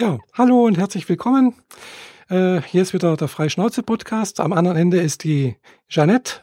[0.00, 1.54] Ja, hallo und herzlich willkommen.
[2.30, 4.40] Äh, hier ist wieder der Freischnauze-Podcast.
[4.40, 6.36] Am anderen Ende ist die Jeannette.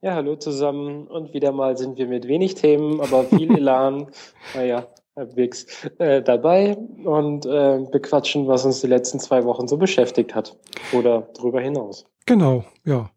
[0.00, 1.08] Ja, hallo zusammen.
[1.08, 4.06] Und wieder mal sind wir mit wenig Themen, aber viel Elan,
[4.54, 4.86] naja,
[5.16, 10.56] halbwegs äh, dabei und äh, bequatschen, was uns die letzten zwei Wochen so beschäftigt hat.
[10.92, 12.06] Oder darüber hinaus.
[12.26, 13.10] Genau, ja.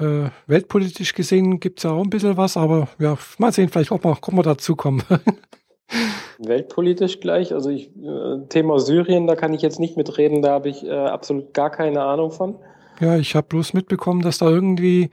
[0.00, 3.92] Äh, weltpolitisch gesehen gibt es ja auch ein bisschen was, aber ja, mal sehen, vielleicht
[3.92, 5.04] ob wir, ob wir dazu kommen.
[6.38, 7.52] weltpolitisch gleich.
[7.52, 10.90] Also ich, äh, Thema Syrien, da kann ich jetzt nicht mitreden, da habe ich äh,
[10.90, 12.56] absolut gar keine Ahnung von.
[13.00, 15.10] Ja, ich habe bloß mitbekommen, dass da irgendwie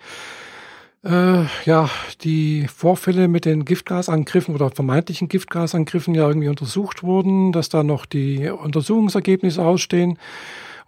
[1.03, 1.89] äh, ja
[2.21, 8.05] die Vorfälle mit den Giftgasangriffen oder vermeintlichen Giftgasangriffen ja irgendwie untersucht wurden, dass da noch
[8.05, 10.17] die Untersuchungsergebnisse ausstehen.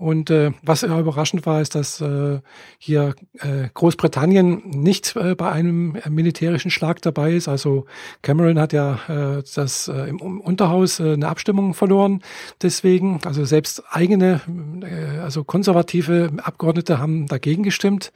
[0.04, 2.42] Und äh, was ja überraschend war, ist, dass äh,
[2.78, 7.48] hier äh, Großbritannien nicht äh, bei einem militärischen Schlag dabei ist.
[7.48, 7.86] Also
[8.22, 12.22] Cameron hat ja äh, das äh, im Unterhaus äh, eine Abstimmung verloren.
[12.62, 14.42] Deswegen, also selbst eigene,
[14.82, 18.12] äh, also konservative Abgeordnete haben dagegen gestimmt.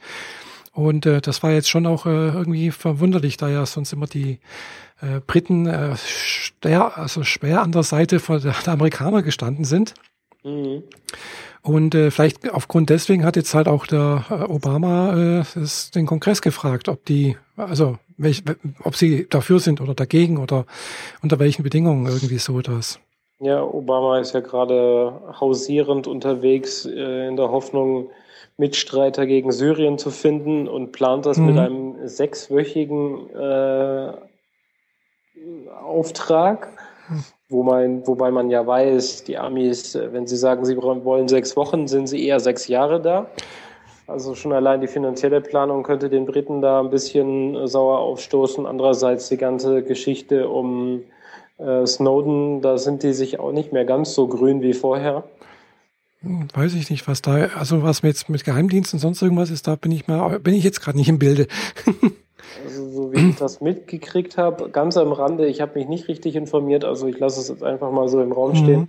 [0.74, 4.40] Und äh, das war jetzt schon auch äh, irgendwie verwunderlich, da ja sonst immer die
[5.00, 9.94] äh, Briten äh, schwer, also schwer an der Seite von der, der Amerikaner gestanden sind.
[10.44, 10.82] Mhm.
[11.68, 16.06] Und äh, vielleicht aufgrund deswegen hat jetzt halt auch der äh, Obama äh, das, den
[16.06, 18.42] Kongress gefragt, ob die, also welch,
[18.84, 20.64] ob sie dafür sind oder dagegen oder
[21.22, 23.00] unter welchen Bedingungen irgendwie so das.
[23.40, 28.08] Ja, Obama ist ja gerade hausierend unterwegs äh, in der Hoffnung,
[28.56, 31.46] Mitstreiter gegen Syrien zu finden und plant das mhm.
[31.46, 34.12] mit einem sechswöchigen äh,
[35.84, 36.70] Auftrag.
[37.50, 41.56] Wo man, wobei man ja weiß, die Amis, äh, wenn sie sagen, sie wollen sechs
[41.56, 43.30] Wochen, sind sie eher sechs Jahre da.
[44.06, 48.66] Also schon allein die finanzielle Planung könnte den Briten da ein bisschen äh, sauer aufstoßen.
[48.66, 51.02] Andererseits die ganze Geschichte um
[51.58, 55.24] äh, Snowden, da sind die sich auch nicht mehr ganz so grün wie vorher.
[56.22, 59.76] Weiß ich nicht, was da, also was mit, mit Geheimdiensten und sonst irgendwas ist, da
[59.76, 61.46] bin ich mal, bin ich jetzt gerade nicht im Bilde.
[62.64, 66.36] Also so wie ich das mitgekriegt habe, ganz am Rande, ich habe mich nicht richtig
[66.36, 68.80] informiert, also ich lasse es jetzt einfach mal so im Raum stehen,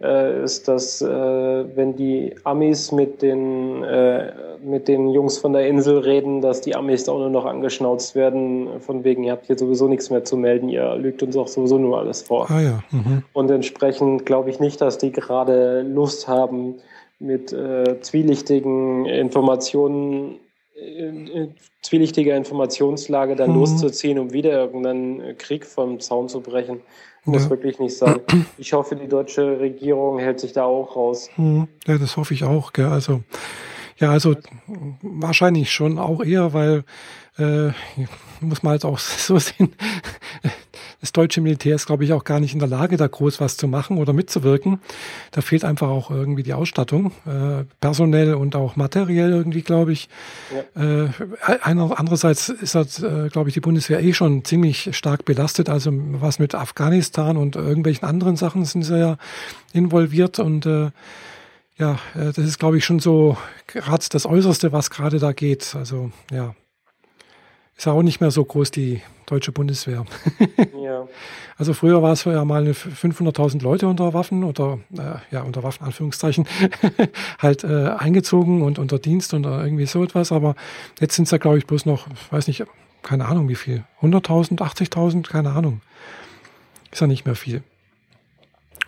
[0.00, 0.04] mhm.
[0.04, 4.32] äh, ist, dass äh, wenn die Amis mit den, äh,
[4.64, 8.80] mit den Jungs von der Insel reden, dass die Amis auch nur noch angeschnauzt werden,
[8.80, 11.78] von wegen, ihr habt hier sowieso nichts mehr zu melden, ihr lügt uns auch sowieso
[11.78, 12.50] nur alles vor.
[12.50, 12.82] Ah ja.
[12.90, 13.22] Mhm.
[13.32, 16.76] Und entsprechend glaube ich nicht, dass die gerade Lust haben,
[17.20, 20.40] mit äh, zwielichtigen Informationen
[21.82, 23.58] zwielichtiger Informationslage dann mhm.
[23.58, 26.80] loszuziehen, um wieder irgendeinen Krieg vom Zaun zu brechen.
[27.24, 27.50] Muss ja.
[27.50, 28.20] wirklich nicht sein.
[28.58, 31.30] Ich hoffe, die deutsche Regierung hält sich da auch raus.
[31.36, 31.68] Mhm.
[31.86, 32.72] Ja, das hoffe ich auch.
[32.72, 32.86] Gell.
[32.86, 33.22] Also
[33.98, 34.36] ja, also
[35.02, 36.84] wahrscheinlich schon auch eher, weil
[37.38, 37.70] äh,
[38.40, 39.74] muss man halt auch so sehen,
[41.04, 43.58] das deutsche Militär ist, glaube ich, auch gar nicht in der Lage, da groß was
[43.58, 44.80] zu machen oder mitzuwirken.
[45.32, 50.08] Da fehlt einfach auch irgendwie die Ausstattung, äh, personell und auch materiell irgendwie, glaube ich.
[50.74, 51.04] Ja.
[51.04, 51.08] Äh,
[51.60, 55.68] einer, andererseits ist das, äh, glaube ich, die Bundeswehr eh schon ziemlich stark belastet.
[55.68, 59.18] Also was mit Afghanistan und irgendwelchen anderen Sachen sind sie ja
[59.74, 60.90] involviert und äh,
[61.76, 63.36] ja, äh, das ist, glaube ich, schon so
[63.66, 65.74] gerade das Äußerste, was gerade da geht.
[65.74, 66.54] Also ja,
[67.76, 70.04] ist ja auch nicht mehr so groß die deutsche Bundeswehr.
[70.82, 71.06] ja.
[71.56, 75.84] Also früher war es ja mal 500.000 Leute unter Waffen oder äh, ja unter Waffen
[75.84, 76.46] Anführungszeichen
[77.38, 80.32] halt äh, eingezogen und unter Dienst und irgendwie so etwas.
[80.32, 80.54] Aber
[81.00, 82.64] jetzt sind es ja glaube ich bloß noch, weiß nicht,
[83.02, 85.80] keine Ahnung wie viel, 100.000, 80.000, keine Ahnung.
[86.90, 87.62] Ist ja nicht mehr viel.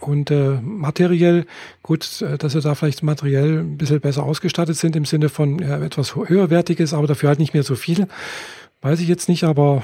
[0.01, 1.47] Und äh, materiell,
[1.83, 5.59] gut, äh, dass sie da vielleicht materiell ein bisschen besser ausgestattet sind im Sinne von
[5.59, 8.07] ja, etwas höherwertiges, aber dafür halt nicht mehr so viel.
[8.83, 9.83] Weiß ich jetzt nicht, aber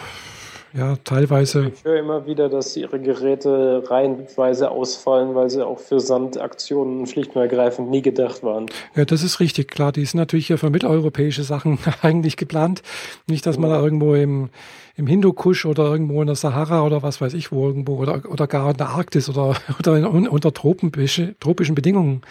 [0.75, 1.71] ja, teilweise.
[1.75, 7.37] Ich höre immer wieder, dass ihre Geräte reihenweise ausfallen, weil sie auch für Sandaktionen schlicht
[7.37, 8.67] und ergreifend nie gedacht waren.
[8.95, 9.69] Ja, das ist richtig.
[9.69, 12.83] Klar, die sind natürlich hier für mitteleuropäische Sachen eigentlich geplant.
[13.27, 14.49] Nicht, dass man da irgendwo im,
[14.97, 18.47] im Hindukusch oder irgendwo in der Sahara oder was weiß ich wo irgendwo oder, oder
[18.47, 22.23] gar in der Arktis oder, oder in, unter tropische, tropischen Bedingungen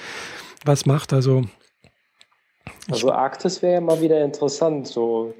[0.65, 1.13] was macht.
[1.13, 1.43] Also,
[2.89, 5.33] also Arktis wäre ja mal wieder interessant, so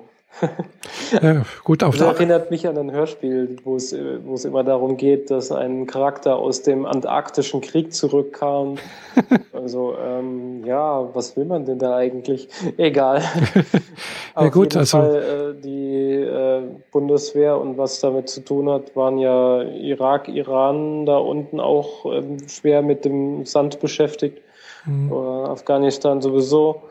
[1.22, 4.98] ja, gut, auf das erinnert mich an ein Hörspiel, wo es, wo es immer darum
[4.98, 8.78] geht, dass ein Charakter aus dem Antarktischen Krieg zurückkam.
[9.52, 12.48] Also, ähm, ja, was will man denn da eigentlich?
[12.78, 13.22] Egal.
[13.22, 13.62] ja,
[14.36, 14.98] Auf gut, jeden also.
[14.98, 16.62] Fall, äh, die äh,
[16.92, 22.38] Bundeswehr und was damit zu tun hat, waren ja Irak, Iran da unten auch ähm,
[22.48, 24.42] schwer mit dem Sand beschäftigt.
[24.86, 25.14] Mhm.
[25.14, 26.82] Afghanistan sowieso.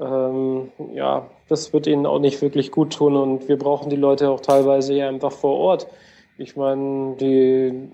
[0.00, 4.30] Ähm, ja, das wird ihnen auch nicht wirklich gut tun und wir brauchen die Leute
[4.30, 5.86] auch teilweise ja einfach vor Ort.
[6.38, 7.88] Ich meine, die,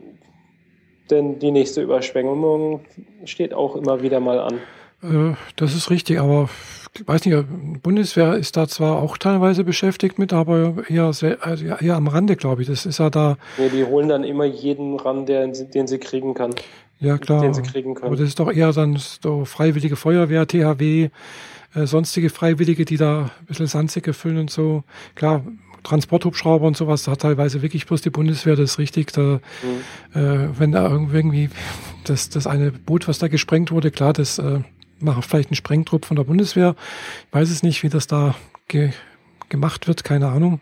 [1.10, 2.80] denn die nächste Überschwemmung
[3.24, 4.54] steht auch immer wieder mal an.
[5.02, 6.48] Äh, das ist richtig, aber
[6.94, 11.64] ich weiß nicht, Bundeswehr ist da zwar auch teilweise beschäftigt mit, aber eher, sehr, also
[11.64, 12.68] eher am Rande, glaube ich.
[12.68, 13.36] Das ist ja da.
[13.56, 16.54] Nee, die holen dann immer jeden ran, der, den sie kriegen kann.
[17.00, 17.40] Ja, klar.
[17.40, 18.06] Den sie kriegen können.
[18.06, 21.10] Aber das ist doch eher dann so freiwillige Feuerwehr, THW,
[21.74, 24.84] äh, sonstige Freiwillige, die da ein bisschen Sandsäcke füllen und so.
[25.14, 25.44] Klar,
[25.82, 29.12] Transporthubschrauber und sowas, da hat teilweise wirklich bloß die Bundeswehr, das ist richtig.
[29.12, 29.40] Da,
[30.12, 30.20] mhm.
[30.20, 31.50] äh, wenn da irgendwie
[32.04, 34.60] das, das eine Boot, was da gesprengt wurde, klar, das äh,
[35.00, 36.74] macht vielleicht ein Sprengtrupp von der Bundeswehr.
[37.28, 38.34] Ich weiß es nicht, wie das da
[38.66, 38.90] ge
[39.48, 40.60] gemacht wird, keine Ahnung.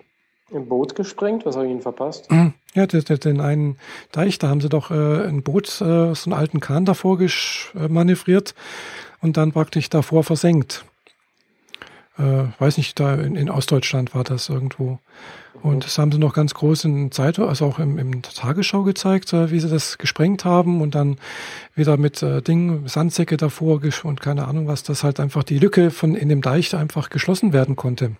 [0.53, 1.45] Im Boot gesprengt?
[1.45, 2.31] Was habe ich Ihnen verpasst?
[2.31, 2.53] Mhm.
[2.75, 3.79] Ja, den, den einen
[4.13, 7.29] Deich, da haben sie doch äh, ein Boot, äh, so einen alten Kahn davor äh,
[7.89, 8.55] manövriert
[9.21, 10.85] und dann praktisch davor versenkt
[12.19, 14.99] äh, weiß nicht, da in, in, Ostdeutschland war das irgendwo.
[15.63, 19.33] Und das haben sie noch ganz groß in Zeitung, also auch im, im Tagesschau gezeigt,
[19.33, 21.17] äh, wie sie das gesprengt haben und dann
[21.75, 25.91] wieder mit äh, Ding, Sandsäcke davor und keine Ahnung was, dass halt einfach die Lücke
[25.91, 28.13] von in dem Deich einfach geschlossen werden konnte.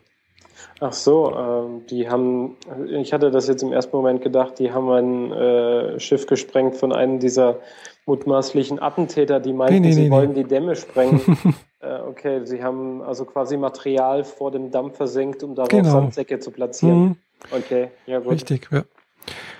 [0.81, 2.57] Ach so, äh, die haben,
[2.89, 6.93] ich hatte das jetzt im ersten Moment gedacht, die haben ein äh, Schiff gesprengt von
[6.93, 7.61] einem dieser
[8.05, 11.21] mutmaßlichen Attentäter, die meinten, nee, nee, sie nee, wollen die Dämme sprengen.
[11.87, 15.91] äh, okay, sie haben also quasi Material vor dem Damm versenkt, um darauf genau.
[15.91, 17.03] Sandsäcke zu platzieren.
[17.03, 17.17] Mhm.
[17.51, 18.33] Okay, ja gut.
[18.33, 18.85] Richtig, ja.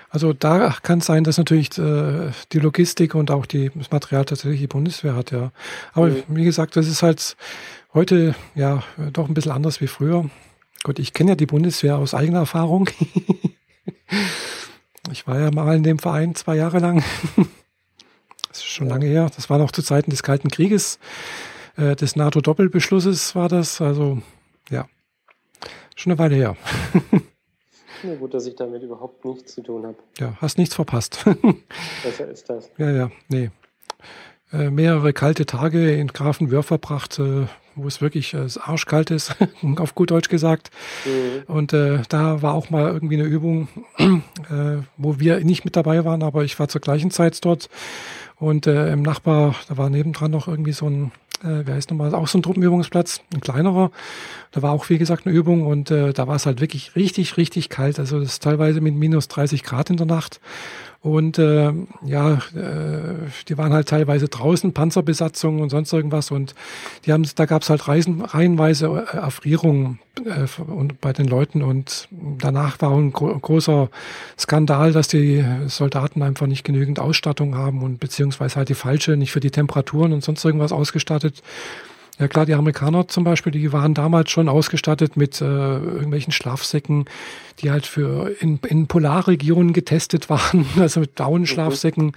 [0.09, 4.25] Also da kann es sein, dass natürlich äh, die Logistik und auch die, das Material
[4.25, 5.51] tatsächlich die Bundeswehr hat, ja.
[5.93, 6.23] Aber mhm.
[6.29, 7.35] wie gesagt, das ist halt
[7.93, 10.29] heute ja doch ein bisschen anders wie früher.
[10.83, 12.89] Gut, ich kenne ja die Bundeswehr aus eigener Erfahrung.
[15.11, 17.03] ich war ja mal in dem Verein zwei Jahre lang.
[18.49, 19.29] Das ist schon lange her.
[19.35, 20.97] Das war noch zu Zeiten des Kalten Krieges,
[21.77, 23.81] äh, des NATO-Doppelbeschlusses war das.
[23.81, 24.21] Also
[24.69, 24.87] ja,
[25.95, 26.57] schon eine Weile her.
[28.03, 29.95] Ja, gut, dass ich damit überhaupt nichts zu tun habe.
[30.19, 31.25] Ja, hast nichts verpasst.
[32.03, 32.69] Besser ist das.
[32.77, 33.49] Ja, ja, nee.
[34.53, 39.35] Äh, mehrere kalte Tage in Grafenwörth verbracht, äh, wo es wirklich äh, arschkalt ist,
[39.77, 40.69] auf gut Deutsch gesagt.
[41.05, 41.51] Mhm.
[41.53, 46.05] Und äh, da war auch mal irgendwie eine Übung, äh, wo wir nicht mit dabei
[46.05, 47.67] waren, aber ich war zur gleichen Zeit dort
[48.39, 51.11] und äh, im Nachbar, da war nebendran noch irgendwie so ein,
[51.43, 53.91] äh, wie heißt nochmal, auch so ein Truppenübungsplatz, ein kleinerer.
[54.51, 57.37] Da war auch, wie gesagt, eine Übung und äh, da war es halt wirklich richtig,
[57.37, 57.99] richtig kalt.
[57.99, 60.39] Also das ist teilweise mit minus 30 Grad in der Nacht.
[61.07, 61.71] Und äh,
[62.05, 66.31] ja, äh, die waren halt teilweise draußen, Panzerbesatzungen und sonst irgendwas.
[66.31, 66.53] Und
[67.05, 70.47] die haben, da gab es halt Reisen, reihenweise äh, Erfrierungen äh,
[70.99, 71.61] bei den Leuten.
[71.61, 73.89] Und danach war ein gro großer
[74.37, 79.31] Skandal, dass die Soldaten einfach nicht genügend Ausstattung haben und beziehungsweise halt die falsche, nicht
[79.31, 81.41] für die Temperaturen und sonst irgendwas ausgestattet.
[82.19, 87.05] Ja klar, die Amerikaner zum Beispiel, die waren damals schon ausgestattet mit äh, irgendwelchen Schlafsäcken,
[87.59, 92.13] die halt für in, in Polarregionen getestet waren, also mit Daunenschlafsäcken.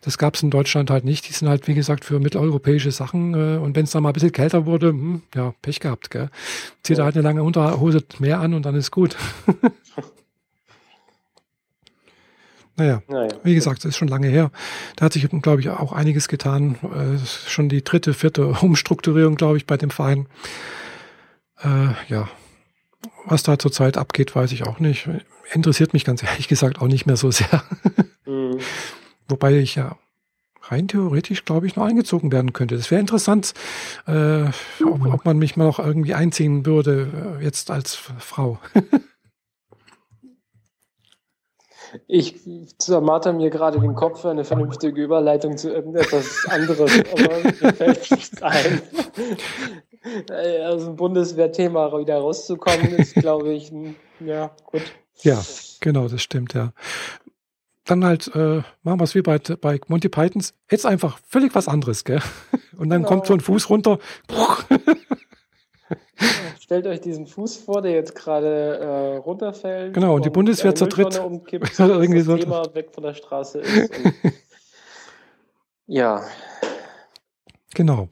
[0.00, 1.28] Das gab es in Deutschland halt nicht.
[1.28, 3.34] Die sind halt, wie gesagt, für mitteleuropäische Sachen.
[3.34, 6.28] Äh, und wenn es dann mal ein bisschen kälter wurde, hm, ja, Pech gehabt, gell?
[6.82, 7.04] Zieht ja.
[7.04, 9.16] halt eine lange Unterhose mehr an und dann ist gut.
[12.76, 14.50] Naja, naja, wie gesagt, es ist schon lange her.
[14.96, 16.76] Da hat sich, glaube ich, auch einiges getan.
[16.82, 20.26] Äh, schon die dritte, vierte Umstrukturierung, glaube ich, bei dem Verein.
[21.62, 22.28] Äh, ja,
[23.24, 25.08] was da zurzeit abgeht, weiß ich auch nicht.
[25.52, 27.62] Interessiert mich ganz ehrlich gesagt auch nicht mehr so sehr.
[28.26, 28.58] Mhm.
[29.28, 29.96] Wobei ich ja
[30.62, 32.76] rein theoretisch, glaube ich, noch eingezogen werden könnte.
[32.76, 33.54] Das wäre interessant,
[34.06, 34.44] äh,
[34.84, 38.58] ob, ob, man mich mal noch irgendwie einziehen würde, äh, jetzt als Frau.
[42.06, 42.40] Ich
[42.78, 48.10] zermarter mir gerade den Kopf für eine vernünftige Überleitung zu irgendetwas anderes, aber mir fällt
[48.10, 48.82] nichts ein.
[50.30, 53.72] Äh, aus dem Bundeswehrthema wieder rauszukommen, ist, glaube ich,
[54.20, 54.82] ja, gut.
[55.22, 55.42] Ja,
[55.80, 56.72] genau, das stimmt, ja.
[57.84, 61.68] Dann halt, äh, machen wir es wie bei, bei Monty Pythons, jetzt einfach völlig was
[61.68, 62.20] anderes, gell?
[62.76, 63.08] Und dann genau.
[63.14, 63.98] kommt so ein Fuß runter.
[66.66, 69.94] Stellt euch diesen Fuß vor, der jetzt gerade äh, runterfällt.
[69.94, 71.16] Genau, und die Bundeswehr zertritt.
[71.16, 72.36] Umkippt, irgendwie so.
[72.36, 73.90] Thema weg von der Straße ist.
[75.86, 76.24] ja.
[77.72, 78.08] Genau.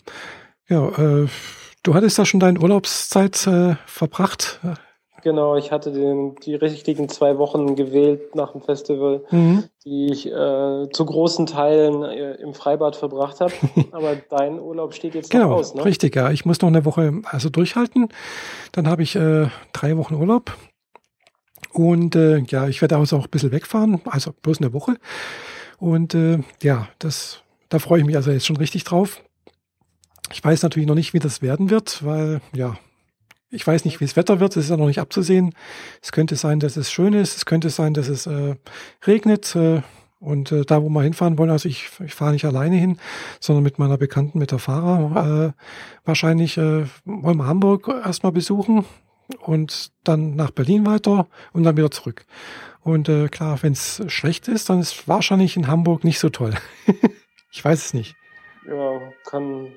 [0.68, 1.26] Ja, äh,
[1.82, 4.60] du hattest da schon deine Urlaubszeit äh, verbracht.
[5.24, 9.64] Genau, ich hatte den, die richtigen zwei Wochen gewählt nach dem Festival, mhm.
[9.82, 13.54] die ich äh, zu großen Teilen äh, im Freibad verbracht habe.
[13.92, 15.82] Aber dein Urlaub steht jetzt genau, noch aus, ne?
[15.82, 16.30] Richtig, ja.
[16.30, 18.10] Ich muss noch eine Woche also durchhalten.
[18.72, 20.52] Dann habe ich äh, drei Wochen Urlaub.
[21.72, 24.96] Und äh, ja, ich werde also auch ein bisschen wegfahren, also bloß eine Woche.
[25.78, 27.40] Und äh, ja, das,
[27.70, 29.22] da freue ich mich also jetzt schon richtig drauf.
[30.30, 32.76] Ich weiß natürlich noch nicht, wie das werden wird, weil ja,
[33.54, 35.54] ich weiß nicht, wie das Wetter wird, es ist ja noch nicht abzusehen.
[36.02, 38.56] Es könnte sein, dass es schön ist, es könnte sein, dass es äh,
[39.06, 39.54] regnet.
[39.56, 39.82] Äh,
[40.20, 42.98] Und äh, da, wo wir hinfahren wollen, also ich, ich fahre nicht alleine hin,
[43.40, 45.52] sondern mit meiner Bekannten, mit der Fahrer.
[45.54, 45.62] Äh,
[46.06, 48.86] wahrscheinlich äh, wollen wir Hamburg erstmal besuchen
[49.40, 52.24] und dann nach Berlin weiter und dann wieder zurück.
[52.80, 56.54] Und äh, klar, wenn es schlecht ist, dann ist wahrscheinlich in Hamburg nicht so toll.
[57.52, 58.14] ich weiß es nicht.
[58.66, 59.72] Ja, kann,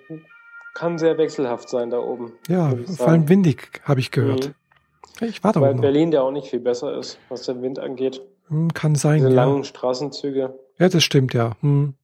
[0.77, 2.33] kann sehr wechselhaft sein da oben.
[2.47, 4.53] Ja, vor allem windig, habe ich gehört.
[5.19, 5.27] Mhm.
[5.27, 8.21] Ich warte Weil Berlin der auch nicht viel besser ist, was den Wind angeht.
[8.49, 9.17] Hm, kann sein.
[9.17, 9.35] Diese ja.
[9.35, 10.53] langen Straßenzüge.
[10.77, 11.55] Ja, das stimmt, ja.
[11.61, 11.95] Hm.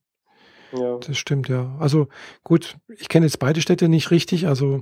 [0.72, 0.98] Ja.
[0.98, 1.76] Das stimmt, ja.
[1.80, 2.08] Also
[2.44, 4.48] gut, ich kenne jetzt beide Städte nicht richtig.
[4.48, 4.82] Also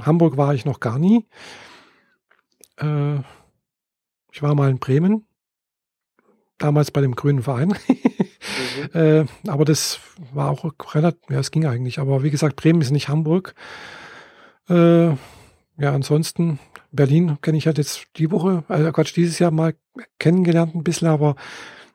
[0.00, 1.26] Hamburg war ich noch gar nie.
[2.76, 3.20] Äh,
[4.32, 5.26] ich war mal in Bremen.
[6.58, 7.74] Damals bei dem Grünen Verein.
[8.60, 9.00] mhm.
[9.00, 10.00] äh, aber das
[10.32, 10.64] war auch
[10.94, 11.98] relativ, ja, es ging eigentlich.
[11.98, 13.54] Aber wie gesagt, Bremen ist nicht Hamburg.
[14.68, 16.58] Äh, ja, ansonsten
[16.92, 19.74] Berlin kenne ich halt jetzt die Woche, also Quatsch, dieses Jahr mal
[20.18, 21.36] kennengelernt ein bisschen, aber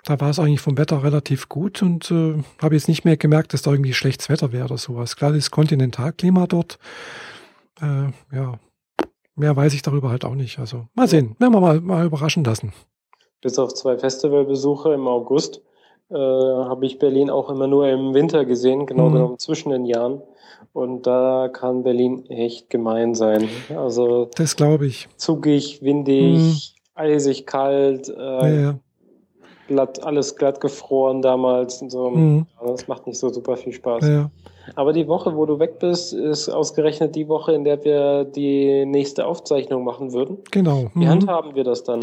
[0.06, 3.54] da war es eigentlich vom Wetter relativ gut und äh, habe jetzt nicht mehr gemerkt,
[3.54, 5.16] dass da irgendwie schlechtes Wetter wäre oder sowas.
[5.16, 6.78] Klar, das Kontinentalklima dort.
[7.82, 8.60] Äh, ja,
[9.36, 10.60] mehr weiß ich darüber halt auch nicht.
[10.60, 12.72] Also mal sehen, werden wir mal, mal überraschen lassen.
[13.42, 15.62] Bis auf zwei Festivalbesuche im August
[16.10, 19.14] äh, habe ich Berlin auch immer nur im Winter gesehen, genau mhm.
[19.14, 20.22] genommen zwischen den Jahren.
[20.74, 23.48] Und da kann Berlin echt gemein sein.
[23.76, 25.08] Also das glaube ich.
[25.16, 27.02] Zugig, windig, mhm.
[27.02, 28.76] eisig kalt, äh, ja, ja.
[29.68, 32.10] glatt, alles glatt gefroren damals und so.
[32.10, 32.46] Mhm.
[32.66, 34.06] Das macht nicht so super viel Spaß.
[34.08, 34.30] Ja.
[34.76, 38.86] Aber die Woche, wo du weg bist, ist ausgerechnet die Woche, in der wir die
[38.86, 40.38] nächste Aufzeichnung machen würden.
[40.52, 40.90] Genau.
[40.94, 41.10] Wie mhm.
[41.10, 42.02] handhaben wir das dann?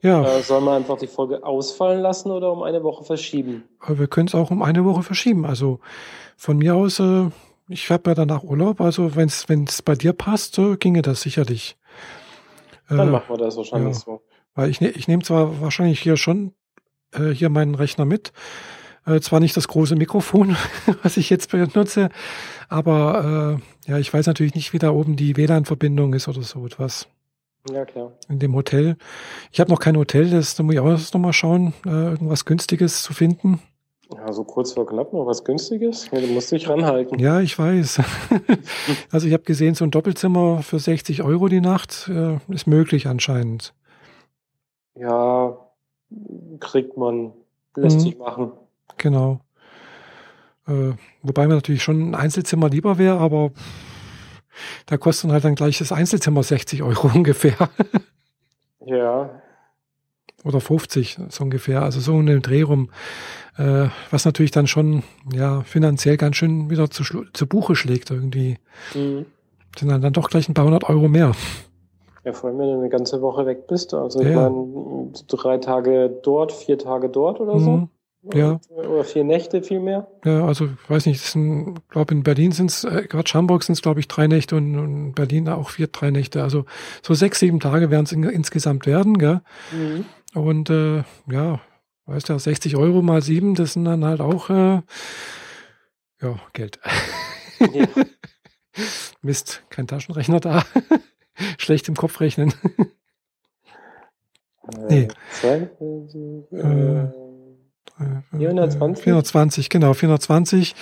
[0.00, 0.22] Ja.
[0.24, 3.64] Äh, soll man einfach die Folge ausfallen lassen oder um eine Woche verschieben?
[3.86, 5.44] Wir können es auch um eine Woche verschieben.
[5.44, 5.80] Also
[6.36, 7.30] von mir aus, äh,
[7.68, 11.76] ich habe ja danach Urlaub, also wenn es bei dir passt, äh, ginge das sicherlich.
[12.88, 14.02] Dann äh, machen wir das wahrscheinlich ja.
[14.04, 14.22] so.
[14.54, 16.52] Weil ich, ne, ich nehme zwar wahrscheinlich hier schon
[17.12, 18.32] äh, hier meinen Rechner mit,
[19.06, 20.56] äh, zwar nicht das große Mikrofon,
[21.02, 22.10] was ich jetzt benutze,
[22.68, 26.64] aber äh, ja, ich weiß natürlich nicht, wie da oben die WLAN-Verbindung ist oder so
[26.66, 27.08] etwas.
[27.70, 28.12] Ja, klar.
[28.28, 28.96] In dem Hotel.
[29.50, 32.44] Ich habe noch kein Hotel, das da muss ich auch noch mal schauen, äh, irgendwas
[32.44, 33.60] Günstiges zu finden.
[34.14, 36.10] Ja, so kurz vor knapp noch was Günstiges.
[36.10, 37.18] Ja, du musst dich ranhalten.
[37.18, 38.00] Ja, ich weiß.
[39.10, 43.06] also ich habe gesehen, so ein Doppelzimmer für 60 Euro die Nacht äh, ist möglich
[43.06, 43.74] anscheinend.
[44.94, 45.58] Ja,
[46.60, 47.32] kriegt man,
[47.76, 48.00] lässt mhm.
[48.00, 48.52] sich machen.
[48.98, 49.40] Genau.
[50.66, 53.52] Äh, wobei mir natürlich schon ein Einzelzimmer lieber wäre, aber
[54.86, 57.56] da kostet dann halt dann gleich das Einzelzimmer 60 Euro ungefähr.
[58.84, 59.30] ja.
[60.44, 62.90] Oder 50 so ungefähr, also so in dem Dreh rum.
[63.56, 65.02] Äh, was natürlich dann schon
[65.32, 67.02] ja finanziell ganz schön wieder zu,
[67.32, 68.58] zu Buche schlägt irgendwie.
[68.94, 69.26] Mhm.
[69.76, 71.32] Sind dann, dann doch gleich ein paar hundert Euro mehr.
[72.24, 73.94] Ja, vor allem, wenn du eine ganze Woche weg bist.
[73.94, 74.48] Also ich ja.
[74.48, 77.88] meine, drei Tage dort, vier Tage dort oder so.
[78.22, 78.60] Ja.
[78.70, 80.08] Oder vier Nächte vielmehr?
[80.24, 81.32] Ja, also ich weiß nicht, ich
[81.88, 84.76] glaube in Berlin sind es, äh, gerade Hamburg sind es glaube ich drei Nächte und,
[84.76, 86.42] und Berlin auch vier, drei Nächte.
[86.42, 86.64] Also
[87.02, 89.40] so sechs, sieben Tage werden es in, insgesamt werden, gell?
[89.72, 90.04] Mhm.
[90.34, 91.60] Und äh, ja,
[92.06, 94.82] weißt du, 60 Euro mal sieben, das sind dann halt auch äh,
[96.20, 96.80] ja, Geld.
[97.72, 97.86] Ja.
[99.22, 100.64] Mist, kein Taschenrechner da.
[101.58, 102.52] Schlecht im Kopf rechnen.
[104.88, 105.08] Äh, nee.
[105.32, 105.70] Zwei,
[106.52, 107.27] äh,
[108.36, 109.04] 420?
[109.04, 110.74] 420, genau, 420.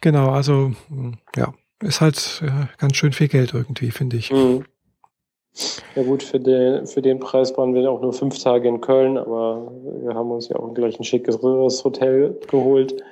[0.00, 4.32] Genau, also hm, ja, ist halt äh, ganz schön viel Geld irgendwie, finde ich.
[4.32, 4.64] Mhm.
[5.94, 9.16] Ja gut, für den, für den Preis waren wir auch nur fünf Tage in Köln,
[9.16, 13.02] aber wir haben uns ja auch gleich ein schickes Hotel geholt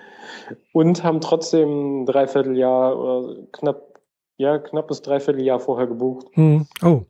[0.73, 4.01] und haben trotzdem ein Dreivierteljahr oder knapp,
[4.37, 6.27] ja, knappes Dreivierteljahr vorher gebucht.
[6.37, 6.67] Mhm.
[6.83, 7.03] Oh.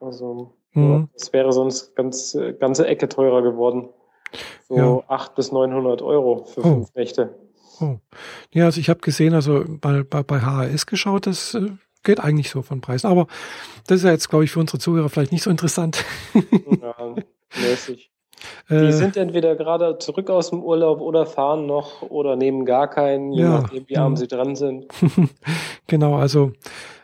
[0.00, 0.52] Also,
[1.14, 3.88] es wäre sonst ganz, ganze Ecke teurer geworden.
[4.68, 5.02] So ja.
[5.08, 6.62] 800 bis 900 Euro für oh.
[6.62, 7.34] fünf Nächte.
[7.80, 7.96] Oh.
[8.52, 11.70] Ja, also ich habe gesehen, also bei, bei, bei HAS geschaut, das äh,
[12.02, 13.06] geht eigentlich so von Preisen.
[13.06, 13.26] Aber
[13.86, 16.04] das ist ja jetzt, glaube ich, für unsere Zuhörer vielleicht nicht so interessant.
[16.34, 17.14] ja,
[17.60, 18.10] mäßig.
[18.68, 22.88] Die äh, sind entweder gerade zurück aus dem Urlaub oder fahren noch oder nehmen gar
[22.88, 24.86] keinen, je ja, nachdem, wie arm sie dran sind.
[25.86, 26.52] genau, also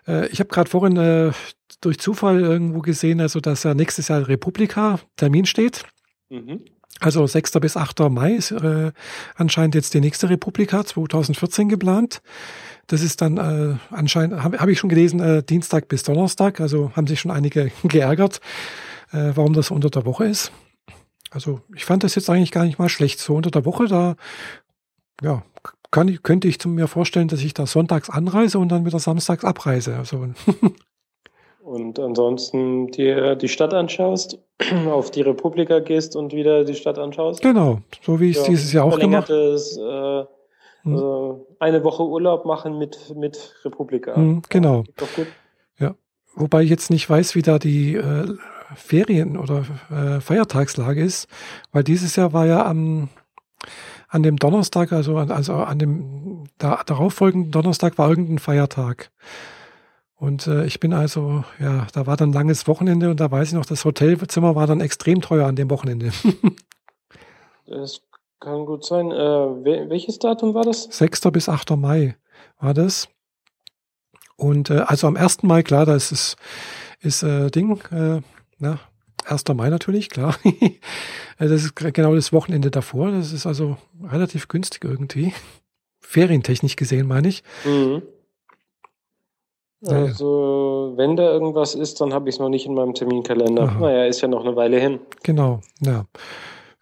[0.06, 1.33] äh, ich habe gerade vorhin äh,
[1.80, 5.83] durch Zufall irgendwo gesehen, also dass ja nächstes Jahr Republika Termin steht.
[6.30, 6.64] Mhm.
[7.00, 7.53] Also 6.
[7.61, 8.00] bis 8.
[8.11, 8.93] Mai ist äh,
[9.35, 12.23] anscheinend jetzt die nächste Republika 2014 geplant.
[12.87, 16.61] Das ist dann äh, anscheinend, habe hab ich schon gelesen, äh, Dienstag bis Donnerstag.
[16.61, 18.41] Also haben sich schon einige geärgert,
[19.12, 20.53] äh, warum das unter der Woche ist.
[21.31, 23.19] Also ich fand das jetzt eigentlich gar nicht mal schlecht.
[23.19, 24.17] So unter der Woche, da
[25.23, 25.43] ja,
[25.91, 29.97] kann könnte ich mir vorstellen, dass ich da sonntags anreise und dann wieder samstags abreise.
[29.97, 30.29] Also
[31.66, 34.38] Und ansonsten dir die Stadt anschaust,
[34.88, 37.42] auf die Republika gehst und wieder die Stadt anschaust.
[37.42, 40.28] Genau, so wie ich es ja, dieses Jahr auch gemacht habe.
[40.85, 40.94] Äh, hm.
[40.94, 44.14] also eine Woche Urlaub machen mit, mit Republika.
[44.14, 44.85] Hm, genau.
[45.80, 45.96] Ja,
[46.37, 48.28] wobei ich jetzt nicht weiß, wie da die äh,
[48.76, 51.26] Ferien- oder äh, Feiertagslage ist,
[51.73, 53.08] weil dieses Jahr war ja am
[54.08, 59.11] an dem Donnerstag, also an, also an dem da, darauffolgenden Donnerstag war irgendein Feiertag.
[60.16, 63.54] Und äh, ich bin also, ja, da war dann langes Wochenende und da weiß ich
[63.54, 66.11] noch, das Hotelzimmer war dann extrem teuer an dem Wochenende.
[67.66, 68.00] das
[68.40, 69.11] kann gut sein.
[69.11, 70.85] Äh, welches Datum war das?
[70.85, 71.20] 6.
[71.32, 71.76] bis 8.
[71.76, 72.16] Mai
[72.58, 73.08] war das.
[74.37, 75.42] Und äh, also am 1.
[75.42, 76.37] Mai, klar, da ist es
[77.00, 78.20] ist, äh, Ding, äh,
[78.58, 78.80] na,
[79.26, 79.44] 1.
[79.54, 80.37] Mai natürlich, klar.
[81.38, 83.11] das ist genau das Wochenende davor.
[83.11, 85.35] Das ist also relativ günstig irgendwie.
[86.00, 87.42] Ferientechnisch gesehen, meine ich.
[87.64, 88.02] Mhm.
[89.88, 93.64] Also, wenn da irgendwas ist, dann habe ich es noch nicht in meinem Terminkalender.
[93.64, 93.81] Aha.
[93.81, 95.00] Naja, ist ja noch eine Weile hin.
[95.23, 96.07] Genau, ja.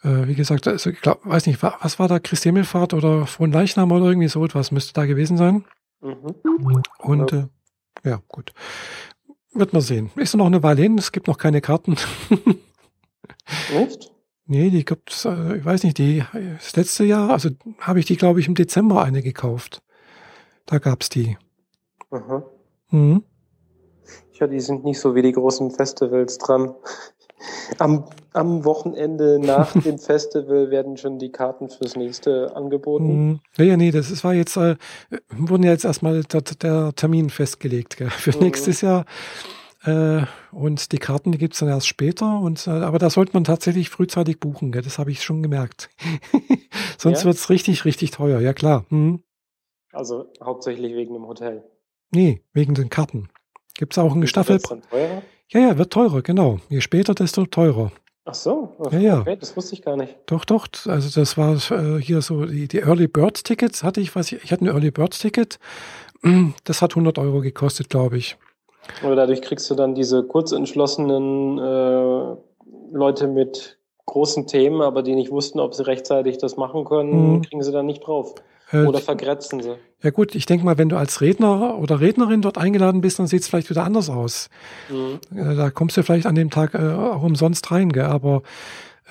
[0.02, 3.90] Äh, wie gesagt, also ich glaub, weiß nicht, was war da, Christi Himmelfahrt oder Leichnam
[3.92, 5.64] oder irgendwie so etwas müsste da gewesen sein.
[6.00, 6.82] Mhm.
[6.98, 7.48] Und ja.
[8.04, 8.52] Äh, ja, gut.
[9.52, 10.10] Wird man sehen.
[10.16, 11.96] Ist noch eine Weile hin, es gibt noch keine Karten.
[13.74, 14.10] Echt?
[14.46, 18.16] Nee, die gibt's, äh, ich weiß nicht, die, das letzte Jahr, also habe ich die,
[18.16, 19.82] glaube ich, im Dezember eine gekauft.
[20.66, 21.38] Da gab's die.
[22.10, 22.44] Aha.
[22.90, 23.24] Mhm.
[24.34, 26.74] Ja, die sind nicht so wie die großen Festivals dran.
[27.78, 33.40] Am, am Wochenende nach dem Festival werden schon die Karten fürs nächste angeboten.
[33.56, 33.64] Mhm.
[33.64, 34.76] Ja, nee, das war jetzt, äh,
[35.30, 38.44] wurden ja jetzt erstmal der, der Termin festgelegt gell, für mhm.
[38.44, 39.04] nächstes Jahr.
[39.84, 42.40] Äh, und die Karten, die gibt's dann erst später.
[42.40, 45.90] Und, äh, aber da sollte man tatsächlich frühzeitig buchen, gell, das habe ich schon gemerkt.
[46.98, 47.26] Sonst ja?
[47.26, 48.84] wird's richtig, richtig teuer, ja klar.
[48.88, 49.22] Mhm.
[49.92, 51.64] Also hauptsächlich wegen dem Hotel.
[52.14, 53.28] Nee, wegen den Karten.
[53.76, 54.60] Gibt es auch eine Staffel.
[54.60, 55.22] teurer?
[55.48, 56.58] Ja, ja, wird teurer, genau.
[56.68, 57.92] Je später, desto teurer.
[58.26, 59.36] Ach so, okay, ja, ja.
[59.36, 60.16] das wusste ich gar nicht.
[60.26, 60.66] Doch, doch.
[60.86, 64.42] Also das war äh, hier so, die, die Early Bird Tickets hatte ich, was ich,
[64.42, 65.58] ich hatte ein Early Bird Ticket.
[66.64, 68.38] Das hat 100 Euro gekostet, glaube ich.
[69.04, 72.36] Oder dadurch kriegst du dann diese kurzentschlossenen äh,
[72.92, 77.42] Leute mit großen Themen, aber die nicht wussten, ob sie rechtzeitig das machen können, mhm.
[77.42, 78.34] kriegen sie dann nicht drauf.
[78.74, 79.74] Äh, oder vergrätzen sie.
[80.02, 83.26] Ja gut, ich denke mal, wenn du als Redner oder Rednerin dort eingeladen bist, dann
[83.26, 84.50] sieht es vielleicht wieder anders aus.
[84.90, 85.20] Mhm.
[85.36, 88.04] Äh, da kommst du vielleicht an dem Tag äh, auch umsonst rein, gell?
[88.04, 88.42] aber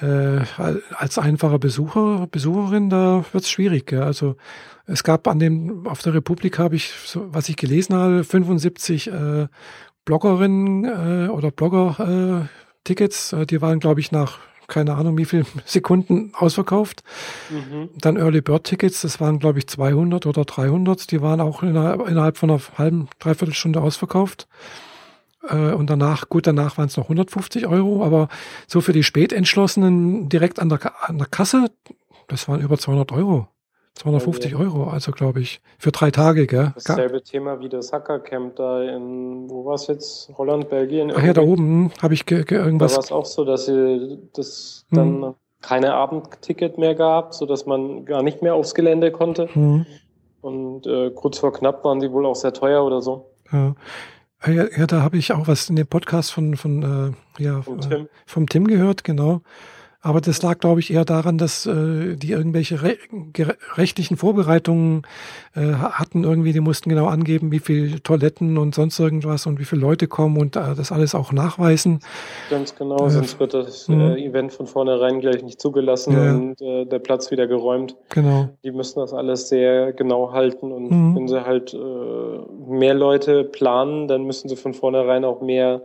[0.01, 0.39] äh,
[0.95, 3.87] als einfacher Besucher, Besucherin, da wird es schwierig.
[3.87, 4.03] Gell?
[4.03, 4.35] Also
[4.85, 9.07] es gab an dem, auf der Republik habe ich, so, was ich gelesen habe, 75
[9.07, 9.47] äh,
[10.05, 13.33] Bloggerinnen oder Blogger-Tickets.
[13.49, 17.03] Die waren, glaube ich, nach keine Ahnung, wie viele Sekunden ausverkauft.
[17.49, 17.89] Mhm.
[17.97, 21.11] Dann Early Bird Tickets, das waren, glaube ich, 200 oder 300.
[21.11, 24.47] Die waren auch innerhalb von einer halben, dreiviertel Stunde ausverkauft.
[25.47, 28.29] Äh, und danach, gut, danach waren es noch 150 Euro, aber
[28.67, 31.71] so für die Spätentschlossenen direkt an der, an der Kasse,
[32.27, 33.47] das waren über 200 Euro.
[33.95, 36.73] 250 Euro, also glaube ich, für drei Tage, gell?
[36.75, 40.31] Dasselbe Thema wie das Hackercamp da in, wo war es jetzt?
[40.35, 41.11] Holland, Belgien?
[41.15, 42.93] Ach ja, da oben habe ich irgendwas.
[42.93, 44.97] Da war es auch so, dass sie das hm.
[45.21, 49.47] dann keine Abendticket mehr gab, so dass man gar nicht mehr aufs Gelände konnte.
[49.53, 49.85] Hm.
[50.41, 53.31] Und äh, kurz vor knapp waren die wohl auch sehr teuer oder so.
[53.51, 53.75] Ja.
[54.45, 57.79] Ja, ja da habe ich auch was in dem Podcast von, von äh, ja, vom
[57.79, 57.91] Tim.
[57.91, 59.41] Äh, vom Tim gehört, genau.
[60.05, 62.97] Aber das lag, glaube ich, eher daran, dass äh, die irgendwelche re
[63.75, 65.03] rechtlichen Vorbereitungen
[65.55, 66.25] äh, hatten.
[66.25, 70.07] Irgendwie, die mussten genau angeben, wie viel Toiletten und sonst irgendwas und wie viele Leute
[70.07, 72.01] kommen und äh, das alles auch nachweisen.
[72.49, 74.17] Ganz genau, äh, sonst wird das äh, mhm.
[74.17, 76.35] Event von vornherein gleich nicht zugelassen ja.
[76.35, 77.95] und äh, der Platz wieder geräumt.
[78.09, 78.49] Genau.
[78.65, 81.15] Die müssen das alles sehr genau halten und mhm.
[81.15, 81.77] wenn sie halt äh,
[82.67, 85.83] mehr Leute planen, dann müssen sie von vornherein auch mehr,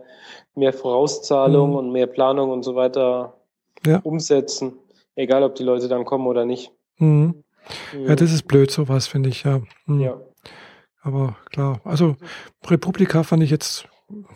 [0.55, 1.75] mehr Vorauszahlung mhm.
[1.77, 3.38] und mehr Planung und so weiter
[3.85, 3.99] ja.
[4.03, 4.73] umsetzen,
[5.15, 6.71] egal ob die Leute dann kommen oder nicht.
[6.97, 7.43] Mhm.
[8.05, 9.61] Ja, das ist blöd, sowas, finde ich, ja.
[9.85, 10.01] Mhm.
[10.01, 10.21] ja.
[11.01, 12.15] Aber klar, also
[12.67, 13.87] Republika fand ich jetzt,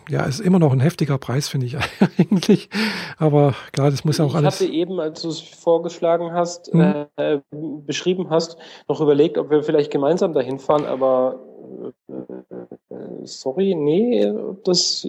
[0.09, 1.77] ja, ist immer noch ein heftiger Preis, finde ich
[2.17, 2.69] eigentlich.
[3.17, 4.61] Aber klar, das muss ja auch ich alles.
[4.61, 7.05] Ich hatte eben, als du es vorgeschlagen hast, mhm.
[7.17, 11.39] äh, beschrieben hast, noch überlegt, ob wir vielleicht gemeinsam dahin fahren, aber
[11.79, 14.31] äh, sorry, nee,
[14.63, 15.05] das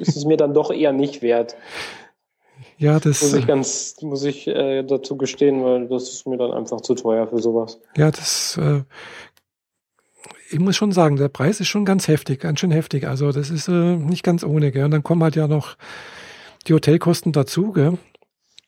[0.00, 1.56] ist es mir dann doch eher nicht wert.
[2.78, 6.52] Ja, das muss ich ganz, muss ich äh, dazu gestehen, weil das ist mir dann
[6.52, 7.80] einfach zu teuer für sowas.
[7.96, 8.82] Ja, das, äh,
[10.50, 13.06] ich muss schon sagen, der Preis ist schon ganz heftig, ganz schön heftig.
[13.06, 14.84] Also das ist äh, nicht ganz ohne, gell?
[14.84, 15.76] Und dann kommen halt ja noch
[16.68, 17.98] die Hotelkosten dazu, gell?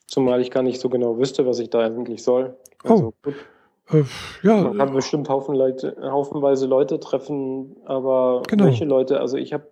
[0.06, 2.56] Zumal ich gar nicht so genau wüsste, was ich da eigentlich soll.
[2.82, 3.12] Also, oh.
[3.22, 3.34] Gut.
[3.92, 4.04] Äh,
[4.42, 4.62] ja.
[4.62, 8.64] Man kann bestimmt Haufen Leute, haufenweise Leute treffen, aber genau.
[8.64, 9.20] welche Leute?
[9.20, 9.66] Also ich habe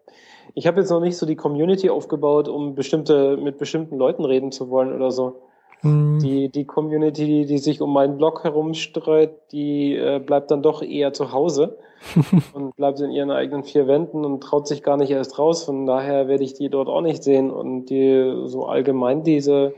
[0.58, 4.50] ich hab jetzt noch nicht so die Community aufgebaut, um bestimmte, mit bestimmten Leuten reden
[4.50, 5.40] zu wollen oder so.
[5.82, 6.18] Mhm.
[6.18, 11.12] Die, die Community, die sich um meinen Blog herumstreut, die äh, bleibt dann doch eher
[11.12, 11.78] zu Hause
[12.54, 15.62] und bleibt in ihren eigenen vier Wänden und traut sich gar nicht erst raus.
[15.62, 17.52] Von daher werde ich die dort auch nicht sehen.
[17.52, 19.74] Und die so allgemein diese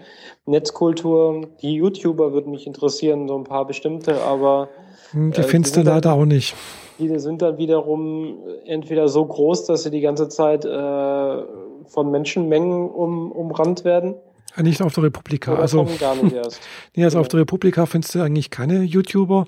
[0.46, 4.70] Netzkultur, die YouTuber würden mich interessieren, so ein paar bestimmte, aber
[5.10, 6.54] hm, die äh, findest du leider auch nicht.
[7.00, 11.42] Die sind dann wiederum entweder so groß, dass sie die ganze Zeit äh,
[11.86, 14.14] von Menschenmengen um, umrannt werden
[14.62, 15.52] nicht auf der Republika.
[15.52, 16.60] Oder also, gar nicht erst.
[16.94, 17.20] nee, also ja.
[17.20, 19.46] auf der Republika findest du eigentlich keine YouTuber.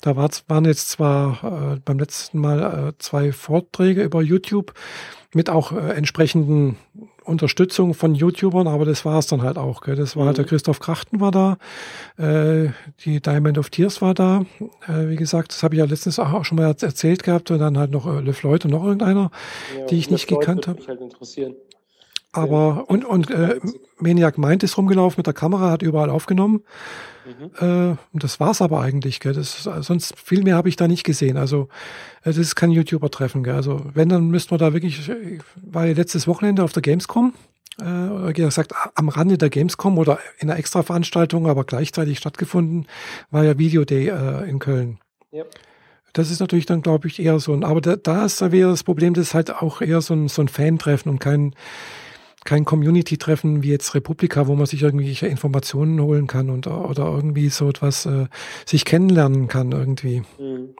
[0.00, 4.74] Da waren jetzt zwar äh, beim letzten Mal äh, zwei Vorträge über YouTube
[5.34, 6.76] mit auch äh, entsprechenden
[7.26, 9.82] Unterstützung von YouTubern, aber das war es dann halt auch.
[9.82, 9.96] Gell?
[9.96, 10.26] Das war mhm.
[10.28, 10.48] halt der mhm.
[10.48, 11.58] Christoph Krachten war da,
[12.18, 12.70] äh,
[13.04, 14.44] die Diamond of Tears war da.
[14.86, 17.78] Äh, wie gesagt, das habe ich ja letztens auch schon mal erzählt gehabt und dann
[17.78, 19.30] halt noch äh, Le Floyd und noch irgendeiner,
[19.78, 20.80] ja, die ich nicht gekannt habe.
[20.86, 21.54] Halt interessieren.
[22.36, 23.58] Aber und, und äh,
[23.98, 26.62] Maniac Mind ist rumgelaufen mit der Kamera, hat überall aufgenommen.
[27.26, 27.92] Mhm.
[27.92, 29.20] Äh, das war's aber eigentlich.
[29.20, 29.32] Gell?
[29.32, 31.36] Das, sonst viel mehr habe ich da nicht gesehen.
[31.36, 31.68] Also
[32.22, 33.42] äh, das ist kein YouTuber-Treffen.
[33.42, 33.54] Gell?
[33.54, 37.32] Also wenn, dann müssten wir da wirklich, ich war ja letztes Wochenende auf der Gamescom,
[37.80, 42.86] äh, oder gesagt am Rande der Gamescom oder in einer Extra-Veranstaltung, aber gleichzeitig stattgefunden,
[43.30, 44.98] war ja Video Day äh, in Köln.
[45.32, 45.44] Ja.
[46.12, 48.70] Das ist natürlich dann, glaube ich, eher so ein, aber da, da ist da wieder
[48.70, 51.54] das Problem, das ist halt auch eher so ein, so ein Fan-Treffen und kein
[52.46, 57.50] kein Community-Treffen wie jetzt Republika, wo man sich irgendwelche Informationen holen kann und oder irgendwie
[57.50, 58.26] so etwas äh,
[58.64, 60.22] sich kennenlernen kann irgendwie.
[60.38, 60.74] Mhm.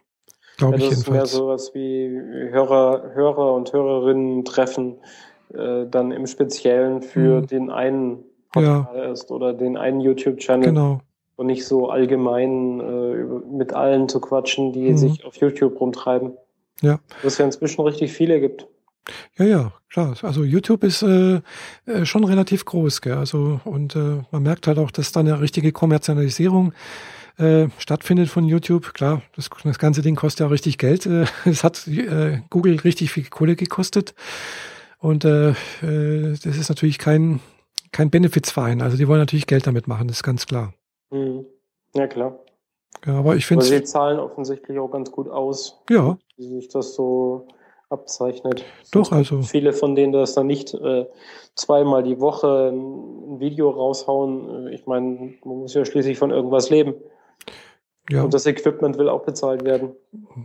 [0.56, 1.18] Glaube ja, ich jedenfalls.
[1.20, 2.08] Das ist mehr sowas wie
[2.50, 4.96] Hörer, Hörer und Hörerinnen treffen,
[5.52, 7.46] äh, dann im Speziellen für mhm.
[7.46, 9.12] den einen Portal ja.
[9.12, 10.68] ist oder den einen YouTube-Channel.
[10.68, 11.00] Genau.
[11.36, 13.24] Und nicht so allgemein äh,
[13.54, 14.96] mit allen zu quatschen, die mhm.
[14.96, 16.32] sich auf YouTube rumtreiben.
[16.80, 16.98] Ja.
[17.22, 18.66] Was ja inzwischen richtig viele gibt.
[19.38, 20.16] Ja, ja, klar.
[20.22, 21.40] Also YouTube ist äh,
[21.86, 23.14] äh, schon relativ groß, gell?
[23.14, 26.72] Also und äh, man merkt halt auch, dass da eine richtige Kommerzialisierung
[27.38, 28.94] äh, stattfindet von YouTube.
[28.94, 31.06] Klar, das, das ganze Ding kostet ja richtig Geld.
[31.06, 34.14] Äh, es hat äh, Google richtig viel Kohle gekostet
[34.98, 37.40] und äh, äh, das ist natürlich kein
[37.92, 38.82] kein Benefizverein.
[38.82, 40.74] Also die wollen natürlich Geld damit machen, das ist ganz klar.
[41.10, 41.46] Mhm.
[41.94, 42.38] Ja klar.
[43.04, 43.64] Ja, aber ich finde.
[43.64, 45.78] sie zahlen offensichtlich auch ganz gut aus.
[45.90, 46.18] Ja.
[46.36, 47.48] Wie sich das so
[47.88, 48.64] abzeichnet.
[48.92, 49.42] Doch, also.
[49.42, 51.06] Viele von denen das dann nicht äh,
[51.54, 54.68] zweimal die Woche ein Video raushauen.
[54.68, 56.94] Äh, ich meine, man muss ja schließlich von irgendwas leben.
[58.10, 58.22] Ja.
[58.22, 59.92] Und das Equipment will auch bezahlt werden.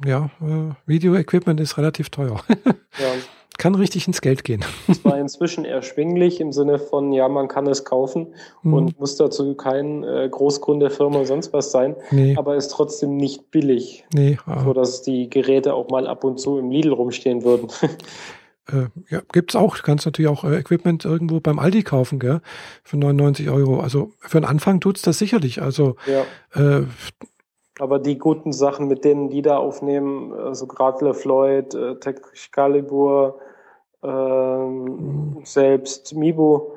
[0.06, 2.44] Ja, äh, Video-Equipment ist relativ teuer.
[2.50, 3.14] ja.
[3.62, 4.66] Kann richtig ins Geld gehen.
[4.88, 8.74] Es war inzwischen erschwinglich im Sinne von, ja, man kann es kaufen mhm.
[8.74, 12.36] und muss dazu kein äh, Großkunde, Firma, sonst was sein, nee.
[12.36, 14.64] aber ist trotzdem nicht billig, nee, ah.
[14.64, 17.68] so dass die Geräte auch mal ab und zu im Lidl rumstehen würden.
[18.72, 19.76] Äh, ja, gibt's auch.
[19.76, 22.42] Du kannst natürlich auch äh, Equipment irgendwo beim Aldi kaufen, gell?
[22.84, 23.80] Für 99 Euro.
[23.80, 25.64] Also für den Anfang tut's das sicherlich.
[25.64, 26.22] Also ja.
[26.54, 26.86] äh,
[27.80, 33.40] aber die guten Sachen, mit denen die da aufnehmen, also gerade LeFloid, äh, Excalibur,
[34.04, 36.76] ähm, selbst Mibo,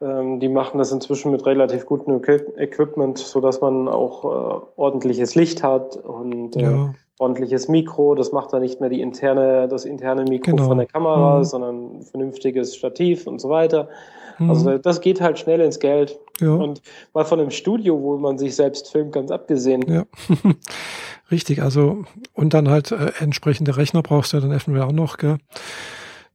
[0.00, 2.22] ähm, die machen das inzwischen mit relativ gutem
[2.56, 6.94] Equipment, so dass man auch äh, ordentliches Licht hat und äh, ja.
[7.18, 8.14] ordentliches Mikro.
[8.14, 10.68] Das macht dann nicht mehr die interne, das interne Mikro genau.
[10.68, 11.44] von der Kamera, mhm.
[11.44, 13.88] sondern vernünftiges Stativ und so weiter.
[14.38, 14.50] Mhm.
[14.50, 16.18] Also das geht halt schnell ins Geld.
[16.40, 16.52] Ja.
[16.52, 16.80] Und
[17.12, 19.84] mal von einem Studio, wo man sich selbst filmt, ganz abgesehen.
[19.86, 20.04] Ja.
[21.30, 25.18] Richtig, also und dann halt äh, entsprechende Rechner brauchst du ja dann eventuell auch noch,
[25.18, 25.36] gell?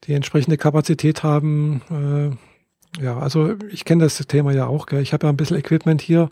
[0.07, 1.81] Die entsprechende Kapazität haben.
[1.89, 4.85] Äh, ja, also ich kenne das Thema ja auch.
[4.85, 5.01] Gell?
[5.01, 6.29] Ich habe ja ein bisschen Equipment hier.